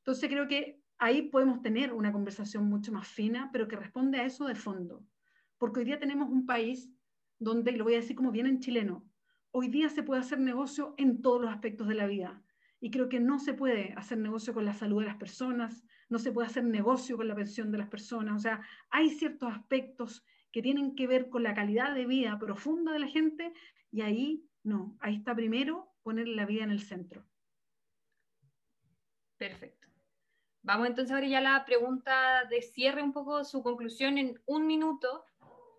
[0.00, 4.26] Entonces creo que ahí podemos tener una conversación mucho más fina, pero que responde a
[4.26, 5.02] eso de fondo.
[5.56, 6.90] Porque hoy día tenemos un país
[7.38, 9.09] donde, lo voy a decir como bien en chileno,
[9.52, 12.42] hoy día se puede hacer negocio en todos los aspectos de la vida.
[12.80, 16.18] Y creo que no se puede hacer negocio con la salud de las personas, no
[16.18, 18.36] se puede hacer negocio con la pensión de las personas.
[18.36, 22.92] O sea, hay ciertos aspectos que tienen que ver con la calidad de vida profunda
[22.92, 23.52] de la gente
[23.92, 27.24] y ahí no, ahí está primero poner la vida en el centro.
[29.36, 29.88] Perfecto.
[30.62, 34.66] Vamos entonces ahora ya a la pregunta de cierre, un poco su conclusión en un
[34.66, 35.24] minuto,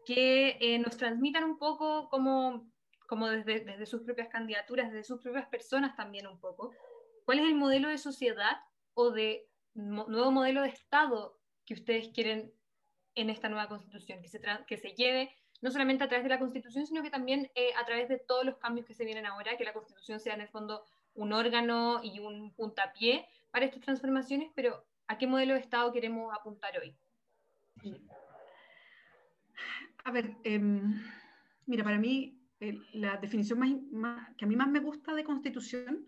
[0.05, 2.70] que eh, nos transmitan un poco como,
[3.11, 6.71] como desde, desde sus propias candidaturas, desde sus propias personas también un poco,
[7.25, 8.61] cuál es el modelo de sociedad
[8.93, 12.53] o de nuevo modelo de Estado que ustedes quieren
[13.15, 16.39] en esta nueva constitución, que se, que se lleve no solamente a través de la
[16.39, 19.57] constitución, sino que también eh, a través de todos los cambios que se vienen ahora,
[19.57, 24.53] que la constitución sea en el fondo un órgano y un puntapié para estas transformaciones,
[24.55, 26.95] pero ¿a qué modelo de Estado queremos apuntar hoy?
[30.05, 31.03] A ver, em,
[31.65, 32.40] mira, para mí
[32.93, 36.07] la definición más, que a mí más me gusta de constitución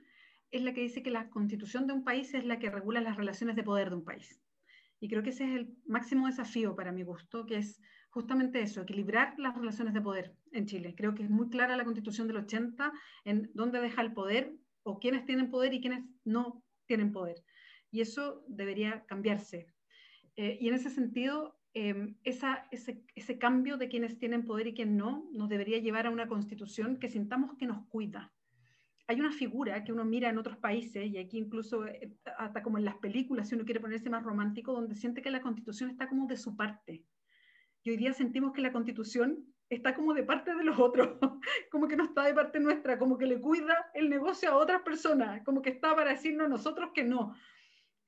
[0.52, 3.18] es la que dice que la constitución de un país es la que regula las
[3.18, 4.40] relaciones de poder de un país.
[5.00, 8.82] Y creo que ese es el máximo desafío para mi gusto, que es justamente eso,
[8.82, 10.94] equilibrar las relaciones de poder en Chile.
[10.96, 12.94] Creo que es muy clara la constitución del 80
[13.26, 17.44] en dónde deja el poder o quiénes tienen poder y quiénes no tienen poder.
[17.90, 19.68] Y eso debería cambiarse.
[20.36, 25.28] Eh, y en ese sentido, ese, ese, cambio de quienes tienen poder y quienes no
[25.32, 28.32] nos debería llevar a una constitución que sintamos que nos cuida.
[29.08, 32.78] Hay una figura que uno mira en otros países, y aquí incluso eh, hasta como
[32.78, 36.08] en las películas, si uno quiere ponerse más romántico, donde siente que la constitución está
[36.08, 37.04] como de su parte.
[37.84, 41.18] Y hoy día sentimos que la constitución está como de parte de los otros,
[41.72, 44.84] como que no está de parte nuestra, como que le cuida el negocio a otras
[44.84, 47.36] personas, como que está para decirnos a nosotros que no.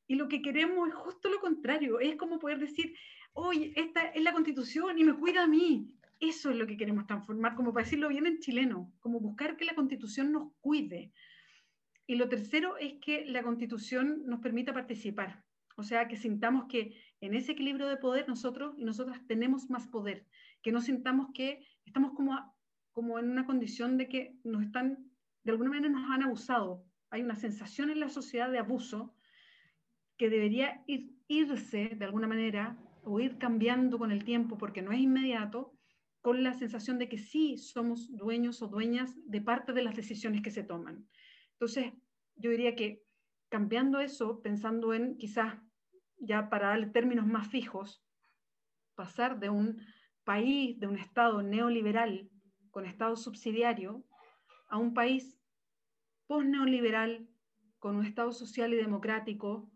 [0.08, 2.96] Y lo que queremos es justo lo contrario, es como poder decir,
[3.36, 5.94] oye, esta es la constitución y me cuida a mí.
[6.20, 9.66] Eso es lo que queremos transformar, como para decirlo bien en chileno, como buscar que
[9.66, 11.12] la constitución nos cuide.
[12.08, 15.44] Y lo tercero es que la constitución nos permita participar,
[15.76, 19.88] o sea, que sintamos que en ese equilibrio de poder nosotros y nosotras tenemos más
[19.88, 20.26] poder,
[20.62, 22.56] que no sintamos que estamos como,
[22.94, 25.12] como en una condición de que nos están,
[25.44, 26.86] de alguna manera nos han abusado.
[27.10, 29.14] Hay una sensación en la sociedad de abuso
[30.18, 34.92] que debería ir, irse de alguna manera o ir cambiando con el tiempo porque no
[34.92, 35.74] es inmediato,
[36.22, 40.42] con la sensación de que sí somos dueños o dueñas de parte de las decisiones
[40.42, 41.08] que se toman.
[41.54, 41.94] Entonces,
[42.36, 43.04] yo diría que
[43.50, 45.56] cambiando eso, pensando en quizás
[46.18, 48.04] ya para darle términos más fijos,
[48.96, 49.86] pasar de un
[50.24, 52.30] país de un Estado neoliberal
[52.72, 54.04] con Estado subsidiario
[54.68, 55.40] a un país
[56.28, 57.30] post-neoliberal
[57.78, 59.72] con un Estado social y democrático,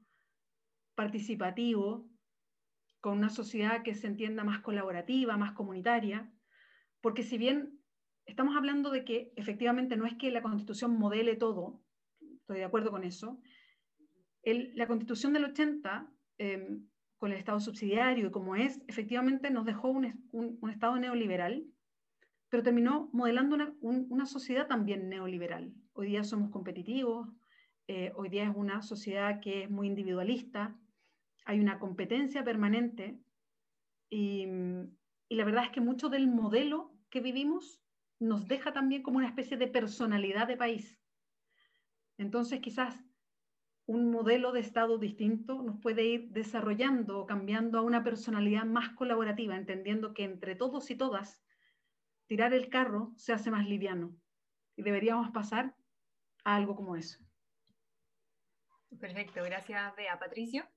[0.96, 2.09] participativo,
[3.02, 6.32] con una sociedad que se entienda más colaborativa, más comunitaria,
[7.02, 7.80] porque si bien
[8.26, 11.82] estamos hablando de que efectivamente no es que la constitución modele todo,
[12.22, 13.40] estoy de acuerdo con eso,
[14.44, 16.12] la constitución del 80
[17.18, 21.66] con el Estado subsidiario y como es, efectivamente nos dejó un, Estado neoliberal,
[22.50, 25.74] pero terminó modelando una, sociedad también neoliberal.
[25.94, 27.28] Hoy día somos competitivos,
[27.88, 30.76] eh, hoy día es una sociedad que es muy individualista,
[31.50, 33.20] hay una competencia permanente
[34.08, 34.46] y,
[35.30, 37.82] la verdad es que mucho del modelo que vivimos
[38.20, 41.00] nos deja también como una especie de personalidad de país.
[42.20, 43.04] Entonces quizás
[43.88, 48.90] un modelo de Estado distinto nos puede ir desarrollando o cambiando a una personalidad más
[48.90, 51.44] colaborativa, entendiendo que entre todos y todas,
[52.28, 54.16] tirar el carro se hace más liviano.
[54.76, 55.76] Y deberíamos pasar
[56.44, 57.18] a algo como eso.
[59.00, 60.20] Perfecto, gracias, Bea.
[60.20, 60.70] Patricio.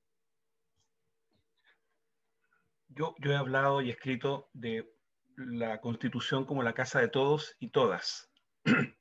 [2.95, 4.93] Yo, he hablado y escrito de
[5.37, 8.31] la constitución como la casa de todos y todas.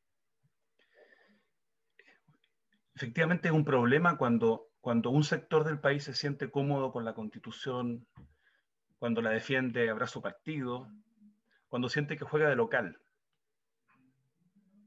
[2.96, 7.16] efectivamente es un problema cuando, cuando un sector del país se siente cómodo con la
[7.16, 8.08] constitución,
[9.00, 10.88] cuando la defiende, abrazo partido,
[11.68, 13.02] cuando siente que juega de local.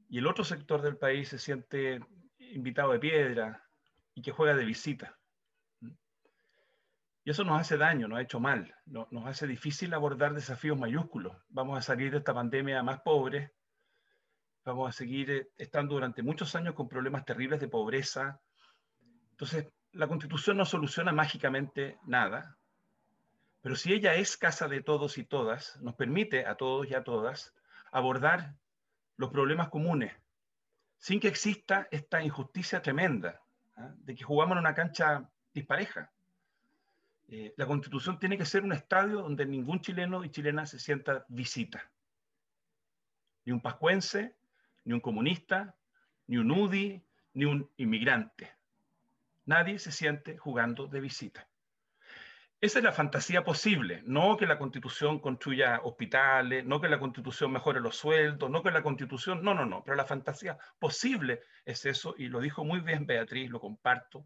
[0.09, 1.99] Y el otro sector del país se siente
[2.39, 3.63] invitado de piedra
[4.13, 5.19] y que juega de visita.
[7.25, 11.35] Y eso nos hace daño, nos ha hecho mal, nos hace difícil abordar desafíos mayúsculos.
[11.49, 13.51] Vamos a salir de esta pandemia más pobres,
[14.63, 18.39] vamos a seguir eh, estando durante muchos años con problemas terribles de pobreza.
[19.31, 22.59] Entonces, la constitución no soluciona mágicamente nada,
[23.61, 27.03] pero si ella es casa de todos y todas, nos permite a todos y a
[27.03, 27.55] todas
[27.91, 28.53] abordar
[29.17, 30.13] los problemas comunes
[30.99, 33.41] sin que exista esta injusticia tremenda
[33.77, 33.91] ¿ah?
[33.97, 36.11] de que jugamos en una cancha dispareja.
[37.27, 41.25] Eh, la constitución tiene que ser un estadio donde ningún chileno y chilena se sienta
[41.27, 41.89] visita.
[43.45, 44.35] Ni un pascuense,
[44.83, 45.75] ni un comunista,
[46.27, 47.03] ni un UDI,
[47.33, 48.53] ni un inmigrante.
[49.45, 51.47] Nadie se siente jugando de visita.
[52.61, 57.51] Esa es la fantasía posible, no que la constitución construya hospitales, no que la constitución
[57.51, 61.85] mejore los sueldos, no que la constitución, no, no, no, pero la fantasía posible es
[61.85, 64.25] eso, y lo dijo muy bien Beatriz, lo comparto,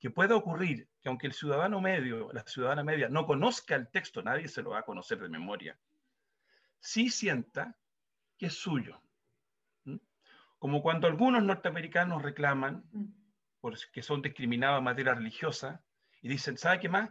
[0.00, 4.22] que pueda ocurrir que aunque el ciudadano medio, la ciudadana media, no conozca el texto,
[4.22, 5.78] nadie se lo va a conocer de memoria,
[6.80, 7.76] sí sienta
[8.38, 9.00] que es suyo.
[10.58, 13.04] Como cuando algunos norteamericanos reclaman mm.
[13.60, 15.82] porque son discriminados en materia religiosa
[16.22, 17.10] y dicen, ¿sabe qué más?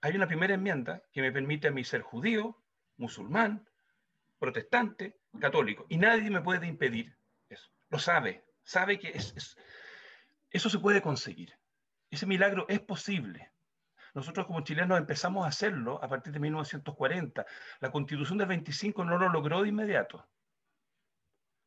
[0.00, 2.62] Hay una primera enmienda que me permite a mí ser judío,
[2.96, 3.68] musulmán,
[4.38, 7.16] protestante, católico, y nadie me puede impedir
[7.48, 7.70] eso.
[7.90, 9.56] Lo sabe, sabe que es,
[10.50, 11.58] eso se puede conseguir.
[12.10, 13.52] Ese milagro es posible.
[14.14, 17.46] Nosotros como chilenos empezamos a hacerlo a partir de 1940.
[17.80, 20.26] La constitución del 25 no lo logró de inmediato.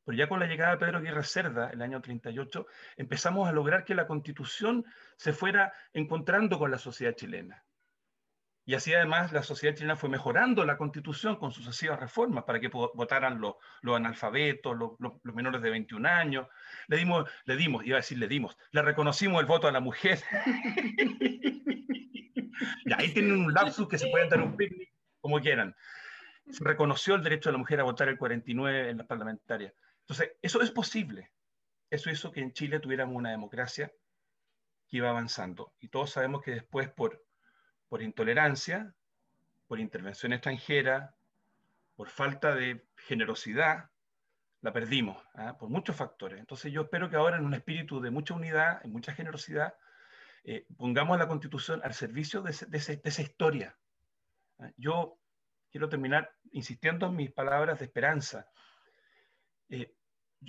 [0.03, 2.65] Pero ya con la llegada de Pedro Aguirre Cerda, el año 38,
[2.97, 4.83] empezamos a lograr que la constitución
[5.15, 7.63] se fuera encontrando con la sociedad chilena.
[8.71, 12.69] Y así además la sociedad chilena fue mejorando la constitución con sucesivas reformas para que
[12.69, 14.93] votaran los, analfabetos, los,
[15.25, 16.47] menores de 21 años.
[16.87, 19.81] Le dimos, le dimos, iba a decir le dimos, le reconocimos el voto a la
[19.81, 20.23] mujer.
[22.85, 25.75] y ahí tienen un lapsus que se pueden dar un picnic como quieran.
[26.49, 29.73] Se reconoció el derecho de la mujer a votar el 49 en las parlamentarias.
[30.03, 31.33] Entonces, eso es posible.
[31.89, 33.91] Eso hizo que en Chile tuviéramos una democracia
[34.87, 35.73] que iba avanzando.
[35.81, 37.21] Y todos sabemos que después, por,
[37.91, 38.95] por intolerancia,
[39.67, 41.13] por intervención extranjera,
[41.97, 43.89] por falta de generosidad,
[44.61, 45.57] la perdimos, ¿ah?
[45.57, 46.39] por muchos factores.
[46.39, 49.73] Entonces yo espero que ahora en un espíritu de mucha unidad, en mucha generosidad,
[50.45, 53.77] eh, pongamos la constitución al servicio de, esa historia.
[54.59, 54.71] ¿ah?
[54.77, 55.17] Yo
[55.69, 58.47] quiero terminar insistiendo en mis palabras de esperanza.
[59.67, 59.93] Eh,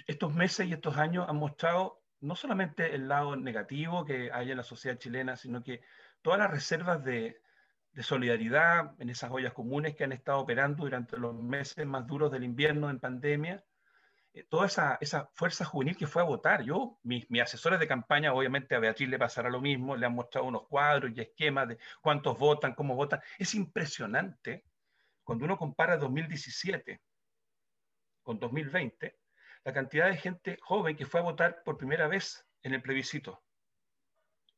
[0.07, 4.59] estos meses y estos años han mostrado no solamente el lado negativo que hay en
[4.59, 5.83] la sociedad chilena, sino que
[6.23, 7.41] todas las reservas de,
[8.01, 12.43] solidaridad en esas ollas comunes que han estado operando durante los meses más duros del
[12.43, 13.63] invierno en pandemia,
[14.33, 16.63] eh, toda esa, esa, fuerza juvenil que fue a votar.
[16.63, 20.15] Yo, mis, mis, asesores de campaña, obviamente a Beatriz le pasará lo mismo, le han
[20.15, 23.21] mostrado unos cuadros y esquemas de cuántos votan, cómo votan.
[23.39, 24.65] Es impresionante
[25.23, 27.01] cuando uno compara 2017
[28.23, 29.19] con 2020,
[29.65, 33.43] la cantidad de gente joven que fue a votar por primera vez en el plebiscito.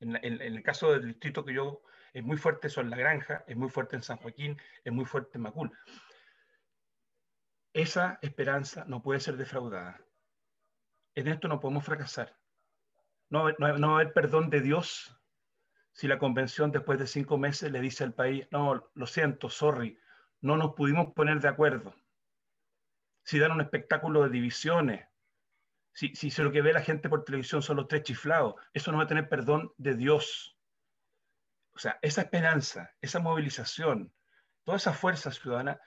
[0.05, 1.83] En, el caso del distrito que yo
[2.13, 5.05] es muy fuerte eso en La Granja, es muy fuerte en San Joaquín, es muy
[5.05, 5.73] fuerte en Macul.
[7.73, 10.01] Esa esperanza no puede ser defraudada.
[11.15, 12.37] En esto no podemos fracasar.
[13.31, 15.19] No, no, no va a haber perdón de Dios
[15.93, 19.99] si la convención después de cinco meses le dice al país, no, lo siento, sorry,
[20.41, 21.95] no nos pudimos poner de acuerdo
[23.25, 25.07] si dan un espectáculo de divisiones,
[25.95, 28.99] si, si, lo que ve la gente por televisión son los tres chiflados, eso no
[28.99, 30.59] va a tener perdón de Dios.
[31.73, 34.13] O sea, esa esperanza, esa movilización,
[34.65, 35.81] toda esa fuerza ciudadana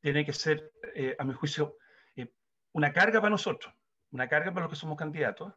[0.00, 1.76] tiene que ser, eh, a mi juicio,
[2.16, 2.32] eh,
[2.72, 3.74] una carga para nosotros,
[4.10, 5.52] una carga para los que somos candidatos,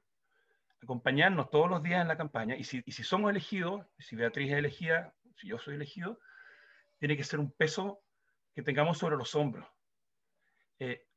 [0.84, 4.52] acompañarnos todos los días en la campaña, y si, y si somos elegidos, si Beatriz
[4.52, 6.20] es elegida, si yo soy elegido,
[7.00, 8.04] tiene que ser un peso
[8.54, 9.68] que tengamos sobre los hombros.
[10.80, 11.08] Eh,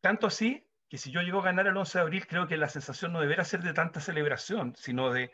[0.00, 2.68] tanto así que si yo llego a ganar el 11 de abril, creo que la
[2.68, 5.32] sensación no deberá ser de tanta celebración, sino de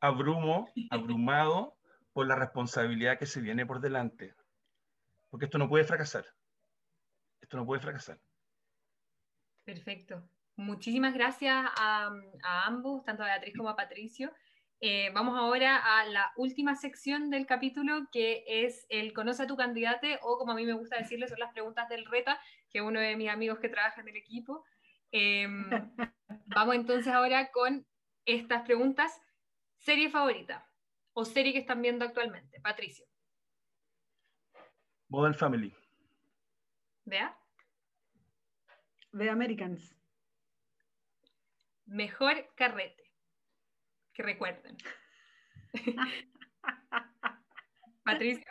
[0.00, 1.76] abrumo, abrumado
[2.12, 4.34] por la responsabilidad que se viene por delante.
[5.30, 6.24] Porque esto no puede fracasar.
[7.40, 8.18] Esto no puede fracasar.
[9.62, 10.28] Perfecto.
[10.56, 12.10] Muchísimas gracias a,
[12.42, 14.32] a ambos, tanto a Beatriz como a Patricio.
[14.84, 19.56] Eh, vamos ahora a la última sección del capítulo, que es el Conoce a tu
[19.56, 22.84] candidato, o como a mí me gusta decirle, son las preguntas del RETA, que es
[22.84, 24.64] uno de mis amigos que trabaja en el equipo.
[25.12, 25.68] Em,
[26.46, 27.86] vamos entonces ahora con
[28.24, 29.20] estas preguntas.
[29.76, 30.66] ¿Serie favorita
[31.12, 32.60] o serie que están viendo actualmente?
[32.60, 33.06] Patricio.
[35.08, 35.74] Modern Family.
[37.04, 37.36] ¿Vea?
[39.12, 39.94] The Americans.
[41.84, 43.12] Mejor carrete
[44.14, 44.76] que recuerden.
[48.04, 48.46] Patricia.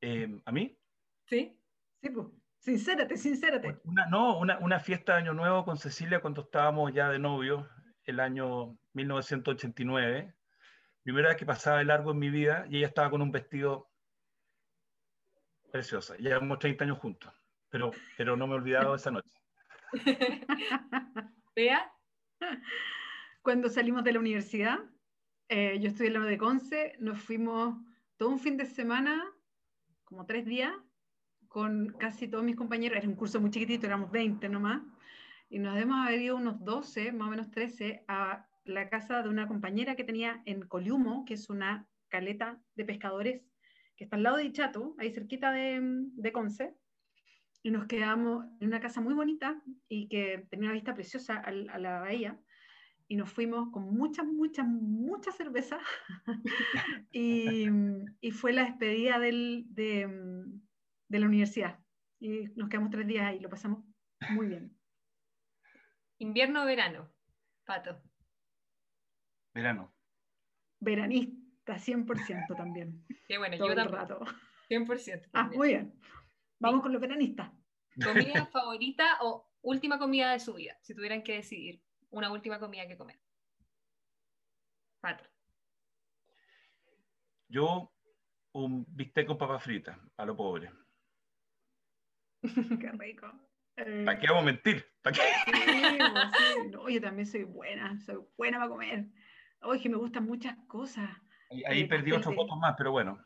[0.00, 0.78] Em, ¿A mí?
[1.26, 1.58] Sí.
[2.00, 2.28] Sí, pues.
[2.58, 3.80] Sincérate, sincérate.
[3.84, 7.68] Una, no, una, una fiesta de Año Nuevo con Cecilia cuando estábamos ya de novio,
[8.04, 10.34] el año 1989.
[11.02, 13.90] Primera vez que pasaba el largo en mi vida y ella estaba con un vestido
[15.70, 16.16] preciosa.
[16.16, 17.32] Llevamos 30 años juntos,
[17.68, 19.30] pero, pero no me he olvidado de esa noche.
[21.54, 21.92] ¿Vea?
[23.42, 24.78] Cuando salimos de la universidad,
[25.48, 27.76] eh, yo estudié en la de Conce, nos fuimos
[28.16, 29.24] todo un fin de semana,
[30.04, 30.72] como tres días,
[31.56, 34.82] con casi todos mis compañeros, era un curso muy chiquitito, éramos 20 nomás,
[35.48, 39.48] y nos haber ido unos 12, más o menos 13, a la casa de una
[39.48, 43.40] compañera que tenía en Coliumo, que es una caleta de pescadores
[43.96, 46.74] que está al lado de Ichato, ahí cerquita de, de Conce,
[47.62, 51.48] y nos quedamos en una casa muy bonita y que tenía una vista preciosa a,
[51.48, 52.38] a la bahía,
[53.08, 55.78] y nos fuimos con mucha, mucha, mucha cerveza,
[57.12, 57.66] y,
[58.20, 60.06] y, fue la despedida del, de,
[61.08, 61.78] de la universidad,
[62.18, 63.84] y nos quedamos tres días ahí, lo pasamos
[64.30, 64.76] muy bien.
[66.18, 67.12] ¿Invierno o verano,
[67.64, 68.02] Pato?
[69.54, 69.94] Verano.
[70.80, 73.04] Veranista, 100% también.
[73.28, 74.00] Qué bueno, Todo yo el también.
[74.00, 74.20] rato.
[74.68, 75.28] 100%.
[75.32, 75.98] Ah, muy bien.
[76.58, 76.82] Vamos Sí.
[76.82, 77.52] con los veranistas.
[78.02, 80.76] ¿Comida favorita o última comida de su vida?
[80.82, 83.20] Si tuvieran que decidir una última comida que comer.
[85.00, 85.24] Pato.
[87.48, 87.92] Yo,
[88.52, 90.70] un bistec con papas fritas, a lo pobre.
[92.80, 93.26] Qué rico.
[93.76, 94.84] Eh, ¿Para qué vamos a mentir?
[95.02, 95.22] ¿Para qué?
[95.44, 96.68] sí, pues, sí.
[96.70, 99.06] No, yo también soy buena, soy buena para comer.
[99.62, 101.10] Oye, que me gustan muchas cosas.
[101.50, 103.18] Ahí, ahí Eh, perdí otros de- votos más, pero bueno.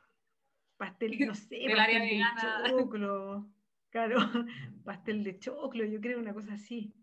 [0.77, 2.65] Pastel, no sé, Del pastel área de vegana.
[2.69, 3.49] choclo.
[3.91, 4.17] Claro,
[4.85, 6.95] pastel de choclo, yo creo una cosa así.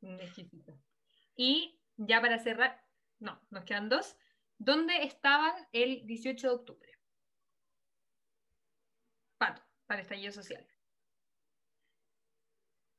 [0.00, 0.78] Un exquisito.
[1.36, 2.84] Y ya para cerrar,
[3.18, 4.16] no, nos quedan dos.
[4.58, 6.90] ¿Dónde estaban el 18 de octubre?
[9.38, 10.66] Pato, para el estallido social.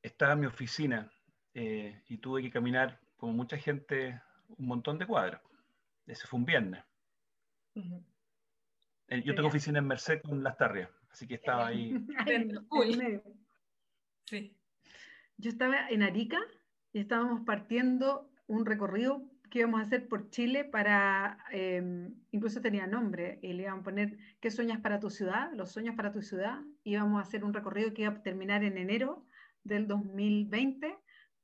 [0.05, 1.11] Estaba en mi oficina
[1.55, 5.41] eh, y tuve que caminar, como mucha gente, un montón de cuadras.
[6.05, 6.83] Ese fue un viernes.
[9.07, 11.95] Eh, yo tengo oficina en Merced con Las Tarrias, así que estaba ahí.
[14.27, 14.55] Sí.
[15.37, 16.39] Yo estaba en Arica
[16.93, 22.87] y estábamos partiendo un recorrido que íbamos a hacer por Chile para, eh, incluso tenía
[22.87, 25.51] nombre, y le iban a poner ¿Qué sueñas para tu ciudad?
[25.53, 26.59] Los sueños para tu ciudad.
[26.83, 29.24] Íbamos a hacer un recorrido que iba a terminar en enero
[29.65, 30.97] del 2020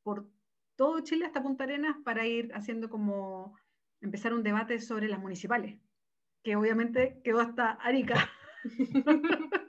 [0.03, 0.29] por
[0.77, 3.57] todo Chile hasta Punta Arenas para ir haciendo como,
[3.99, 5.77] empezar un debate sobre las municipales,
[6.43, 8.29] que obviamente quedó hasta Arica.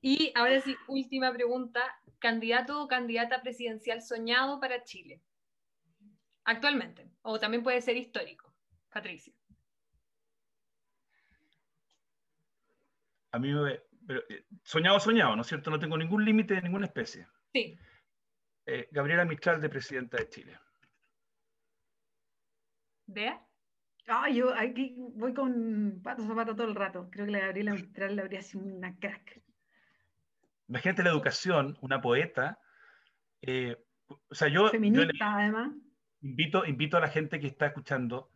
[0.00, 1.82] Y ahora sí, última pregunta.
[2.20, 5.22] ¿Candidato o candidata presidencial soñado para Chile?
[6.44, 7.10] Actualmente.
[7.22, 8.52] O también puede ser histórico.
[8.90, 9.32] Patricia.
[13.32, 13.80] A mí me...
[14.08, 15.70] pero, eh, soñado, soñado, ¿no es cierto?
[15.70, 17.28] No tengo ningún límite de ninguna especie.
[17.52, 17.78] Sí.
[18.64, 20.58] Eh, Gabriela Mistral, de presidenta de Chile.
[23.06, 23.44] ¿Bea?
[24.06, 27.08] Ah, yo aquí voy con pato zapata todo el rato.
[27.10, 29.42] Creo que la Gabriela Mistral le habría sido una crack.
[30.68, 32.58] Imagínate la educación, una poeta.
[33.42, 33.76] eh,
[34.08, 35.72] o sea, yo, yo le- Feminista, además.
[36.22, 38.30] invito, invito a la gente que está escuchando,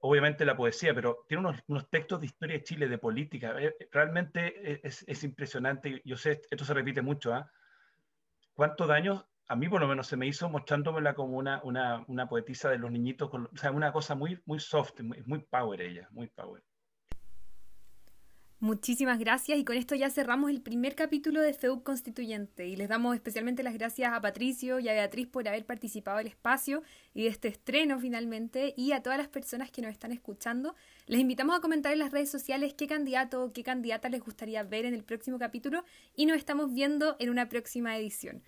[0.00, 3.54] obviamente la poesía, pero tiene unos, unos textos de historia de Chile, de política.
[3.60, 6.02] eh, realmente es, es impresionante.
[6.04, 7.34] Yo sé, esto se repite mucho.
[7.34, 7.50] ¿ah?
[8.54, 9.24] ¿Cuántos daños?
[9.48, 12.78] A mí por lo menos se me hizo mostrándomela como una, una, una poetisa de
[12.78, 16.62] los niñitos, con- o sea, una cosa muy, muy soft, muy power ella, muy power.
[18.60, 22.88] Muchísimas gracias y con esto ya cerramos el primer capítulo de FEUC Constituyente y les
[22.88, 26.82] damos especialmente las gracias a Patricio y a Beatriz por haber participado del espacio
[27.14, 30.74] y de este estreno finalmente y a todas las personas que nos están escuchando.
[31.06, 34.64] Les invitamos a comentar en las redes sociales qué candidato o qué candidata les gustaría
[34.64, 35.84] ver en el próximo capítulo
[36.16, 38.42] y nos estamos viendo en una próxima edición.